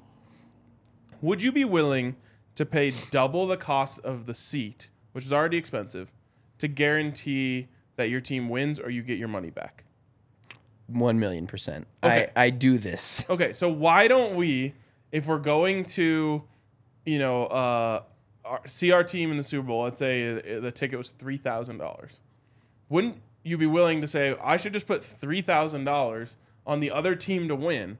Would 1.21 1.41
you 1.41 1.51
be 1.51 1.65
willing 1.65 2.15
to 2.55 2.65
pay 2.65 2.91
double 3.11 3.47
the 3.47 3.57
cost 3.57 3.99
of 3.99 4.25
the 4.25 4.33
seat, 4.33 4.89
which 5.11 5.25
is 5.25 5.31
already 5.31 5.57
expensive, 5.57 6.11
to 6.57 6.67
guarantee 6.67 7.67
that 7.95 8.09
your 8.09 8.19
team 8.19 8.49
wins 8.49 8.79
or 8.79 8.89
you 8.89 9.03
get 9.03 9.17
your 9.17 9.27
money 9.27 9.49
back? 9.49 9.83
One 10.87 11.19
million 11.19 11.47
percent. 11.47 11.87
Okay. 12.03 12.29
I 12.35 12.45
I 12.45 12.49
do 12.49 12.77
this. 12.77 13.25
Okay, 13.29 13.53
so 13.53 13.69
why 13.69 14.07
don't 14.07 14.35
we, 14.35 14.73
if 15.11 15.27
we're 15.27 15.37
going 15.37 15.83
to, 15.85 16.43
you 17.05 17.19
know, 17.19 17.45
uh, 17.45 18.03
our, 18.45 18.61
see 18.65 18.91
our 18.91 19.03
team 19.03 19.31
in 19.31 19.37
the 19.37 19.43
Super 19.43 19.67
Bowl, 19.67 19.83
let's 19.83 19.99
say 19.99 20.31
uh, 20.31 20.59
the 20.61 20.71
ticket 20.71 20.97
was 20.97 21.11
three 21.11 21.37
thousand 21.37 21.77
dollars, 21.77 22.21
wouldn't 22.89 23.21
you 23.43 23.57
be 23.57 23.65
willing 23.65 24.01
to 24.01 24.07
say 24.07 24.35
I 24.41 24.57
should 24.57 24.73
just 24.73 24.87
put 24.87 25.03
three 25.03 25.41
thousand 25.41 25.83
dollars 25.83 26.37
on 26.65 26.79
the 26.79 26.91
other 26.91 27.15
team 27.15 27.47
to 27.49 27.55
win? 27.55 27.97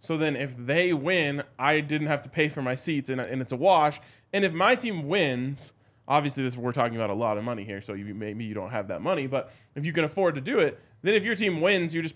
So 0.00 0.16
then, 0.16 0.36
if 0.36 0.56
they 0.56 0.92
win, 0.92 1.42
I 1.58 1.80
didn't 1.80 2.06
have 2.06 2.22
to 2.22 2.28
pay 2.28 2.48
for 2.48 2.62
my 2.62 2.76
seats, 2.76 3.10
and, 3.10 3.20
and 3.20 3.42
it's 3.42 3.52
a 3.52 3.56
wash. 3.56 4.00
And 4.32 4.44
if 4.44 4.52
my 4.52 4.76
team 4.76 5.08
wins, 5.08 5.72
obviously 6.06 6.44
this 6.44 6.56
we're 6.56 6.72
talking 6.72 6.96
about 6.96 7.10
a 7.10 7.14
lot 7.14 7.36
of 7.36 7.42
money 7.42 7.64
here, 7.64 7.80
so 7.80 7.94
you 7.94 8.14
maybe 8.14 8.44
you 8.44 8.54
don't 8.54 8.70
have 8.70 8.88
that 8.88 9.02
money, 9.02 9.26
but 9.26 9.52
if 9.74 9.84
you 9.84 9.92
can 9.92 10.04
afford 10.04 10.36
to 10.36 10.40
do 10.40 10.60
it, 10.60 10.78
then 11.02 11.14
if 11.14 11.24
your 11.24 11.34
team 11.34 11.60
wins, 11.60 11.94
you 11.94 12.02
just 12.02 12.14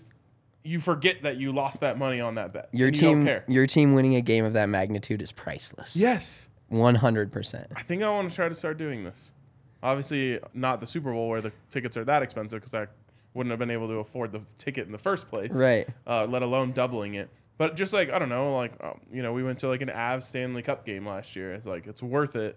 you 0.63 0.79
forget 0.79 1.23
that 1.23 1.37
you 1.37 1.51
lost 1.51 1.81
that 1.81 1.97
money 1.97 2.21
on 2.21 2.35
that 2.35 2.53
bet. 2.53 2.69
Your 2.71 2.87
you 2.87 2.91
don't 2.93 3.01
team, 3.17 3.25
care. 3.25 3.43
your 3.47 3.65
team 3.67 3.93
winning 3.93 4.15
a 4.15 4.21
game 4.21 4.45
of 4.45 4.53
that 4.53 4.69
magnitude 4.69 5.21
is 5.21 5.31
priceless. 5.31 5.95
Yes, 5.95 6.49
One 6.69 6.95
hundred 6.95 7.31
percent. 7.31 7.67
I 7.75 7.83
think 7.83 8.01
I 8.03 8.09
want 8.09 8.29
to 8.29 8.35
try 8.35 8.47
to 8.49 8.55
start 8.55 8.77
doing 8.77 9.03
this. 9.03 9.33
Obviously, 9.81 10.39
not 10.53 10.79
the 10.79 10.87
Super 10.87 11.11
Bowl 11.11 11.27
where 11.29 11.41
the 11.41 11.51
tickets 11.69 11.97
are 11.97 12.05
that 12.05 12.21
expensive 12.23 12.59
because 12.61 12.73
I 12.73 12.87
wouldn't 13.33 13.51
have 13.51 13.59
been 13.59 13.71
able 13.71 13.87
to 13.89 13.95
afford 13.95 14.31
the 14.31 14.41
ticket 14.57 14.85
in 14.85 14.91
the 14.91 14.97
first 14.97 15.27
place, 15.27 15.53
Right. 15.55 15.87
Uh, 16.07 16.25
let 16.25 16.41
alone 16.43 16.71
doubling 16.71 17.15
it. 17.15 17.29
But 17.57 17.75
just 17.75 17.93
like 17.93 18.09
I 18.09 18.17
don't 18.19 18.29
know, 18.29 18.55
like 18.55 18.71
um, 18.83 18.99
you 19.11 19.21
know, 19.21 19.33
we 19.33 19.43
went 19.43 19.59
to 19.59 19.67
like 19.67 19.81
an 19.81 19.89
Avs 19.89 20.23
Stanley 20.23 20.61
Cup 20.61 20.85
game 20.85 21.05
last 21.05 21.35
year. 21.35 21.53
It's 21.53 21.65
like 21.65 21.85
it's 21.87 22.01
worth 22.01 22.35
it 22.35 22.55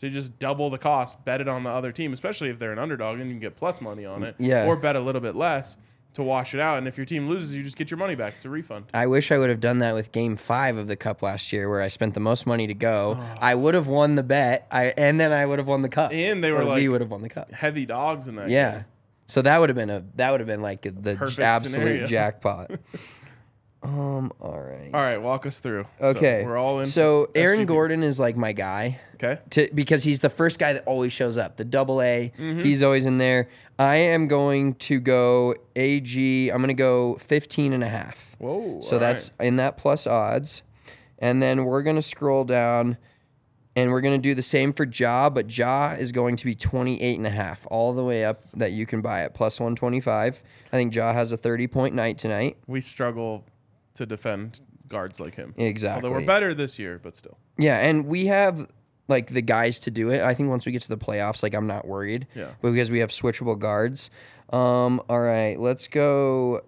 to 0.00 0.10
just 0.10 0.38
double 0.38 0.68
the 0.68 0.76
cost, 0.78 1.24
bet 1.24 1.40
it 1.40 1.48
on 1.48 1.64
the 1.64 1.70
other 1.70 1.90
team, 1.90 2.12
especially 2.12 2.50
if 2.50 2.58
they're 2.58 2.72
an 2.72 2.78
underdog 2.78 3.18
and 3.18 3.28
you 3.28 3.34
can 3.34 3.40
get 3.40 3.56
plus 3.56 3.80
money 3.80 4.04
on 4.04 4.22
it, 4.24 4.34
Yeah. 4.38 4.66
or 4.66 4.76
bet 4.76 4.94
a 4.94 5.00
little 5.00 5.22
bit 5.22 5.34
less 5.34 5.78
to 6.16 6.22
wash 6.22 6.52
it 6.54 6.60
out. 6.60 6.78
And 6.78 6.88
if 6.88 6.96
your 6.96 7.06
team 7.06 7.28
loses, 7.28 7.54
you 7.54 7.62
just 7.62 7.76
get 7.76 7.90
your 7.90 7.98
money 7.98 8.14
back. 8.14 8.34
It's 8.36 8.44
a 8.44 8.50
refund. 8.50 8.86
I 8.92 9.06
wish 9.06 9.30
I 9.30 9.38
would 9.38 9.48
have 9.48 9.60
done 9.60 9.78
that 9.78 9.94
with 9.94 10.12
Game 10.12 10.36
Five 10.36 10.76
of 10.76 10.88
the 10.88 10.96
Cup 10.96 11.22
last 11.22 11.52
year, 11.52 11.68
where 11.70 11.80
I 11.80 11.88
spent 11.88 12.14
the 12.14 12.20
most 12.20 12.46
money 12.46 12.66
to 12.66 12.74
go. 12.74 13.16
Oh. 13.18 13.38
I 13.40 13.54
would 13.54 13.74
have 13.74 13.86
won 13.86 14.16
the 14.16 14.22
bet, 14.22 14.66
I 14.70 14.86
and 14.96 15.20
then 15.20 15.32
I 15.32 15.46
would 15.46 15.58
have 15.58 15.68
won 15.68 15.82
the 15.82 15.88
cup. 15.88 16.12
And 16.12 16.42
they 16.42 16.52
were 16.52 16.62
Or 16.62 16.74
we 16.74 16.88
would 16.88 17.00
have 17.00 17.10
won 17.10 17.22
the 17.22 17.28
cup. 17.28 17.52
Heavy 17.52 17.86
dogs 17.86 18.28
in 18.28 18.36
that. 18.36 18.48
Yeah. 18.48 18.72
game. 18.72 18.84
So 19.28 19.42
that 19.42 19.58
would 19.58 19.68
have 19.68 19.76
been 19.76 19.90
a 19.90 20.04
that 20.14 20.30
would 20.30 20.40
have 20.40 20.46
been 20.46 20.62
like 20.62 20.82
the 20.82 21.16
Perfect 21.16 21.40
absolute 21.40 21.72
scenario. 21.72 22.06
jackpot. 22.06 22.70
Um. 23.82 24.32
All 24.40 24.58
right. 24.60 24.90
All 24.92 25.00
right, 25.02 25.20
walk 25.20 25.46
us 25.46 25.58
through. 25.60 25.86
So 26.00 26.06
Okay. 26.08 26.42
we're 26.44 26.56
all 26.56 26.80
in. 26.80 26.86
So 26.86 27.30
Aaron 27.34 27.60
SGP. 27.60 27.66
Gordon 27.66 28.02
is 28.02 28.18
like 28.18 28.36
my 28.36 28.52
guy. 28.52 29.00
Okay. 29.14 29.38
to 29.50 29.68
because 29.74 30.04
he's 30.04 30.20
the 30.20 30.28
first 30.30 30.58
guy 30.58 30.72
that 30.74 30.84
always 30.86 31.12
shows 31.12 31.38
up. 31.38 31.56
The 31.56 31.64
double 31.64 32.02
A, 32.02 32.32
Mm-hmm. 32.38 32.60
he's 32.60 32.82
always 32.82 33.06
in 33.06 33.18
there. 33.18 33.48
I 33.78 33.96
am 33.96 34.26
going 34.28 34.74
to 34.74 35.00
go 35.00 35.54
AG. 35.74 36.48
I'm 36.50 36.58
going 36.58 36.68
to 36.68 36.74
go 36.74 37.16
15 37.16 37.72
and 37.72 37.82
a 37.84 37.88
half. 37.88 38.34
Whoa. 38.38 38.80
So 38.80 38.98
that's 38.98 39.32
right. 39.38 39.46
in 39.48 39.56
that 39.56 39.76
plus 39.76 40.06
odds. 40.06 40.62
And 41.18 41.40
then 41.40 41.64
we're 41.64 41.82
going 41.82 41.96
to 41.96 42.02
scroll 42.02 42.44
down 42.44 42.98
and 43.74 43.90
we're 43.90 44.00
going 44.02 44.14
to 44.20 44.22
do 44.22 44.34
the 44.34 44.42
same 44.42 44.72
for 44.72 44.84
Ja, 44.86 45.28
but 45.30 45.56
Ja 45.56 45.92
is 45.92 46.12
going 46.12 46.36
to 46.36 46.44
be 46.46 46.54
28 46.54 47.16
and 47.18 47.26
a 47.26 47.30
half 47.30 47.66
all 47.70 47.92
the 47.94 48.04
way 48.04 48.24
up 48.24 48.42
that 48.54 48.72
you 48.72 48.84
can 48.86 49.00
buy 49.02 49.22
at 49.22 49.34
plus 49.34 49.60
125. 49.60 50.42
I 50.72 50.76
think 50.76 50.94
Ja 50.94 51.12
has 51.12 51.32
a 51.32 51.36
30 51.36 51.66
point 51.68 51.94
night 51.94 52.16
tonight. 52.18 52.56
we 52.66 52.80
struggle 52.80 53.44
to 53.96 54.06
defend 54.06 54.60
guards 54.88 55.20
like 55.20 55.34
him. 55.34 55.54
Exactly. 55.56 56.08
Although 56.08 56.20
we're 56.20 56.26
better 56.26 56.54
this 56.54 56.78
year, 56.78 57.00
but 57.02 57.16
still. 57.16 57.38
Yeah, 57.58 57.78
and 57.78 58.06
we 58.06 58.26
have 58.26 58.70
like 59.08 59.32
the 59.32 59.42
guys 59.42 59.78
to 59.80 59.90
do 59.90 60.10
it. 60.10 60.22
I 60.22 60.34
think 60.34 60.48
once 60.50 60.66
we 60.66 60.72
get 60.72 60.82
to 60.82 60.88
the 60.88 60.96
playoffs, 60.98 61.42
like 61.42 61.54
I'm 61.54 61.66
not 61.66 61.86
worried. 61.86 62.26
Yeah. 62.34 62.50
Because 62.62 62.90
we 62.90 63.00
have 63.00 63.10
switchable 63.10 63.58
guards. 63.58 64.10
Um, 64.50 65.00
all 65.08 65.20
right, 65.20 65.58
let's 65.58 65.88
go. 65.88 66.62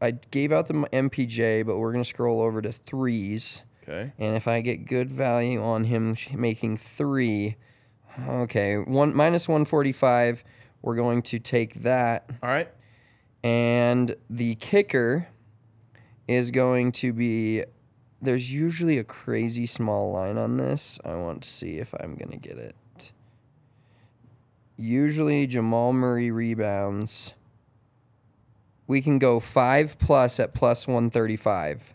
I 0.00 0.12
gave 0.12 0.52
out 0.52 0.66
the 0.66 0.74
MPJ, 0.74 1.66
but 1.66 1.78
we're 1.78 1.92
gonna 1.92 2.04
scroll 2.04 2.40
over 2.40 2.62
to 2.62 2.72
threes. 2.72 3.62
Okay. 3.82 4.12
And 4.18 4.36
if 4.36 4.46
I 4.46 4.60
get 4.60 4.86
good 4.86 5.10
value 5.10 5.62
on 5.62 5.84
him 5.84 6.16
making 6.32 6.76
three, 6.76 7.56
okay, 8.28 8.76
one 8.78 9.14
minus 9.14 9.48
one 9.48 9.64
forty 9.64 9.92
five. 9.92 10.44
We're 10.82 10.96
going 10.96 11.20
to 11.24 11.38
take 11.38 11.82
that, 11.82 12.30
All 12.42 12.48
right. 12.48 12.66
and 13.44 14.16
the 14.30 14.54
kicker 14.54 15.28
is 16.30 16.50
going 16.50 16.92
to 16.92 17.12
be 17.12 17.64
there's 18.22 18.52
usually 18.52 18.98
a 18.98 19.04
crazy 19.04 19.66
small 19.66 20.12
line 20.12 20.36
on 20.38 20.56
this. 20.58 20.98
I 21.04 21.14
want 21.16 21.42
to 21.42 21.48
see 21.48 21.78
if 21.78 21.92
I'm 21.98 22.14
gonna 22.14 22.36
get 22.36 22.56
it. 22.58 23.12
Usually 24.76 25.46
Jamal 25.46 25.92
Murray 25.92 26.30
rebounds. 26.30 27.34
We 28.86 29.00
can 29.00 29.18
go 29.18 29.40
five 29.40 29.98
plus 29.98 30.40
at 30.40 30.54
plus 30.54 30.86
one 30.88 31.10
thirty 31.10 31.36
five. 31.36 31.94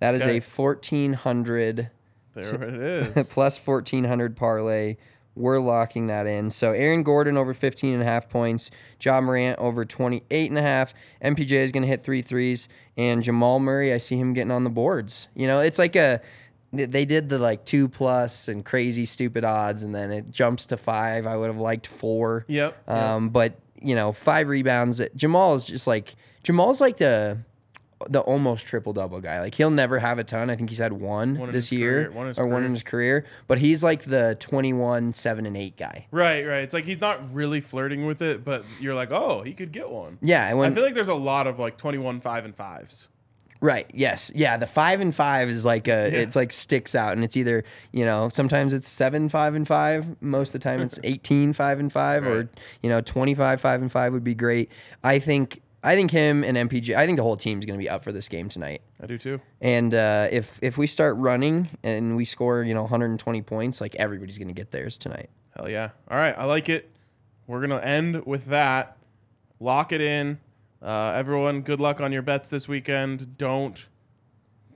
That 0.00 0.14
is 0.14 0.22
Okay. 0.22 0.36
a 0.38 0.40
fourteen 0.40 1.12
hundred 1.14 1.90
There 2.34 2.62
it 2.62 3.16
is. 3.16 3.28
plus 3.32 3.58
1400 3.64 4.36
parlay. 4.36 4.96
We're 5.36 5.58
locking 5.58 6.06
that 6.08 6.26
in. 6.26 6.50
So 6.50 6.72
Aaron 6.72 7.02
Gordon 7.02 7.36
over 7.36 7.54
15 7.54 7.94
and 7.94 8.02
a 8.02 8.06
half 8.06 8.28
points, 8.28 8.70
Ja 9.00 9.20
Morant 9.20 9.58
over 9.58 9.84
28 9.84 10.50
and 10.50 10.58
a 10.58 10.62
half. 10.62 10.94
MPJ 11.22 11.52
is 11.52 11.72
going 11.72 11.82
to 11.82 11.88
hit 11.88 12.04
three 12.04 12.22
threes 12.22 12.68
and 12.96 13.22
Jamal 13.22 13.58
Murray, 13.58 13.92
I 13.92 13.98
see 13.98 14.16
him 14.16 14.32
getting 14.32 14.52
on 14.52 14.64
the 14.64 14.70
boards. 14.70 15.28
You 15.34 15.46
know, 15.46 15.60
it's 15.60 15.78
like 15.78 15.96
a 15.96 16.20
they- 16.72 17.04
did 17.04 17.28
the 17.28 17.38
like 17.38 17.64
2 17.64 17.88
plus 17.88 18.48
and 18.48 18.64
crazy 18.64 19.04
stupid 19.04 19.44
odds 19.44 19.82
and 19.82 19.94
then 19.94 20.10
it 20.10 20.30
jumps 20.30 20.66
to 20.66 20.76
5. 20.76 21.26
I 21.26 21.36
would 21.36 21.48
have 21.48 21.58
liked 21.58 21.86
4. 21.86 22.44
Yep. 22.48 22.76
yep. 22.86 22.96
Um, 22.96 23.28
but 23.30 23.58
you 23.80 23.94
know, 23.94 24.12
five 24.12 24.48
rebounds. 24.48 25.02
Jamal 25.14 25.54
is 25.54 25.64
just 25.64 25.86
like 25.86 26.14
Jamal's 26.42 26.80
like 26.80 26.96
the 26.96 27.38
the 28.08 28.20
almost 28.20 28.66
triple 28.66 28.92
double 28.92 29.20
guy. 29.20 29.40
Like 29.40 29.54
he'll 29.54 29.70
never 29.70 29.98
have 29.98 30.18
a 30.18 30.24
ton. 30.24 30.50
I 30.50 30.56
think 30.56 30.70
he's 30.70 30.78
had 30.78 30.92
one, 30.92 31.36
One 31.38 31.50
this 31.52 31.70
year 31.72 32.04
career- 32.04 32.10
one 32.12 32.34
or 32.38 32.46
one 32.46 32.64
in 32.64 32.70
his 32.70 32.82
career. 32.82 33.24
But 33.46 33.58
he's 33.58 33.82
like 33.82 34.04
the 34.04 34.36
twenty 34.40 34.72
one, 34.72 35.12
seven 35.12 35.46
and 35.46 35.56
eight 35.56 35.76
guy. 35.76 36.06
Right, 36.10 36.44
right. 36.46 36.62
It's 36.62 36.74
like 36.74 36.84
he's 36.84 37.00
not 37.00 37.34
really 37.34 37.60
flirting 37.60 38.06
with 38.06 38.22
it, 38.22 38.44
but 38.44 38.64
you're 38.80 38.94
like, 38.94 39.10
oh, 39.10 39.42
he 39.42 39.52
could 39.52 39.72
get 39.72 39.90
one. 39.90 40.18
Yeah, 40.22 40.48
and 40.48 40.60
I 40.60 40.70
feel 40.74 40.82
like 40.84 40.94
there's 40.94 41.08
a 41.08 41.14
lot 41.14 41.46
of 41.46 41.58
like 41.58 41.76
21 41.76 42.20
5 42.20 42.44
and 42.44 42.56
5s. 42.56 43.08
right, 43.60 43.90
yes, 43.94 44.30
yeah. 44.34 44.58
The 44.58 44.66
five 44.66 45.00
and 45.00 45.14
five 45.14 45.48
is 45.48 45.64
like 45.64 45.88
a 45.88 46.10
Yeah. 46.12 46.18
it's 46.20 46.36
like 46.36 46.52
sticks 46.52 46.94
out, 46.94 47.12
and 47.14 47.24
it's 47.24 47.36
either 47.36 47.64
you 47.92 48.04
know 48.04 48.28
sometimes 48.28 48.74
it's 48.74 48.88
seven 48.88 49.28
five 49.30 49.54
and 49.54 49.66
five. 49.66 50.20
Most 50.20 50.48
of 50.54 50.60
the 50.60 50.64
time 50.64 50.82
it's 50.82 50.98
18 51.04 51.52
five 51.54 51.80
and 51.80 51.90
five, 51.90 52.26
or 52.26 52.50
you 52.82 52.90
know 52.90 53.00
25 53.00 53.60
five 53.60 53.80
and 53.80 53.90
five 53.90 54.12
would 54.12 54.24
be 54.24 54.34
great. 54.34 54.70
I 55.02 55.18
think 55.18 55.62
I 55.84 55.94
think 55.94 56.10
him 56.10 56.42
and 56.42 56.56
MPJ. 56.56 56.96
I 56.96 57.06
think 57.06 57.16
the 57.16 57.22
whole 57.22 57.36
team's 57.36 57.64
going 57.64 57.78
to 57.78 57.82
be 57.82 57.88
up 57.88 58.02
for 58.02 58.10
this 58.10 58.28
game 58.28 58.48
tonight. 58.48 58.82
I 59.00 59.06
do 59.06 59.18
too. 59.18 59.40
And 59.60 59.94
uh, 59.94 60.28
if 60.30 60.58
if 60.62 60.78
we 60.78 60.86
start 60.86 61.16
running 61.18 61.68
and 61.82 62.16
we 62.16 62.24
score, 62.24 62.62
you 62.62 62.74
know, 62.74 62.82
120 62.82 63.42
points, 63.42 63.80
like 63.80 63.94
everybody's 63.96 64.38
gonna 64.38 64.52
get 64.54 64.70
theirs 64.70 64.98
tonight. 64.98 65.30
Hell 65.56 65.68
yeah. 65.68 65.90
All 66.10 66.16
right. 66.16 66.34
I 66.36 66.44
like 66.44 66.68
it. 66.68 66.90
We're 67.46 67.66
going 67.66 67.78
to 67.78 67.86
end 67.86 68.24
with 68.26 68.46
that. 68.46 68.96
Lock 69.60 69.92
it 69.92 70.00
in. 70.00 70.38
Uh, 70.82 71.12
everyone, 71.14 71.62
good 71.62 71.80
luck 71.80 72.00
on 72.00 72.12
your 72.12 72.22
bets 72.22 72.48
this 72.48 72.68
weekend. 72.68 73.38
Don't 73.38 73.86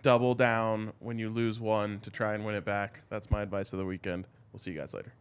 double 0.03 0.35
down 0.35 0.92
when 1.01 1.18
you 1.18 1.29
lose 1.29 1.59
one 1.59 2.01
to 2.01 2.11
try 2.11 2.35
and 2.35 2.44
win 2.44 2.55
it 2.55 2.64
back. 2.64 3.03
That's 3.11 3.31
my 3.31 3.42
advice 3.42 3.73
of 3.73 3.79
the 3.79 3.85
weekend. 3.85 4.27
We'll 4.53 4.61
see 4.61 4.71
you 4.71 4.79
guys 4.79 4.94
later. 4.94 5.12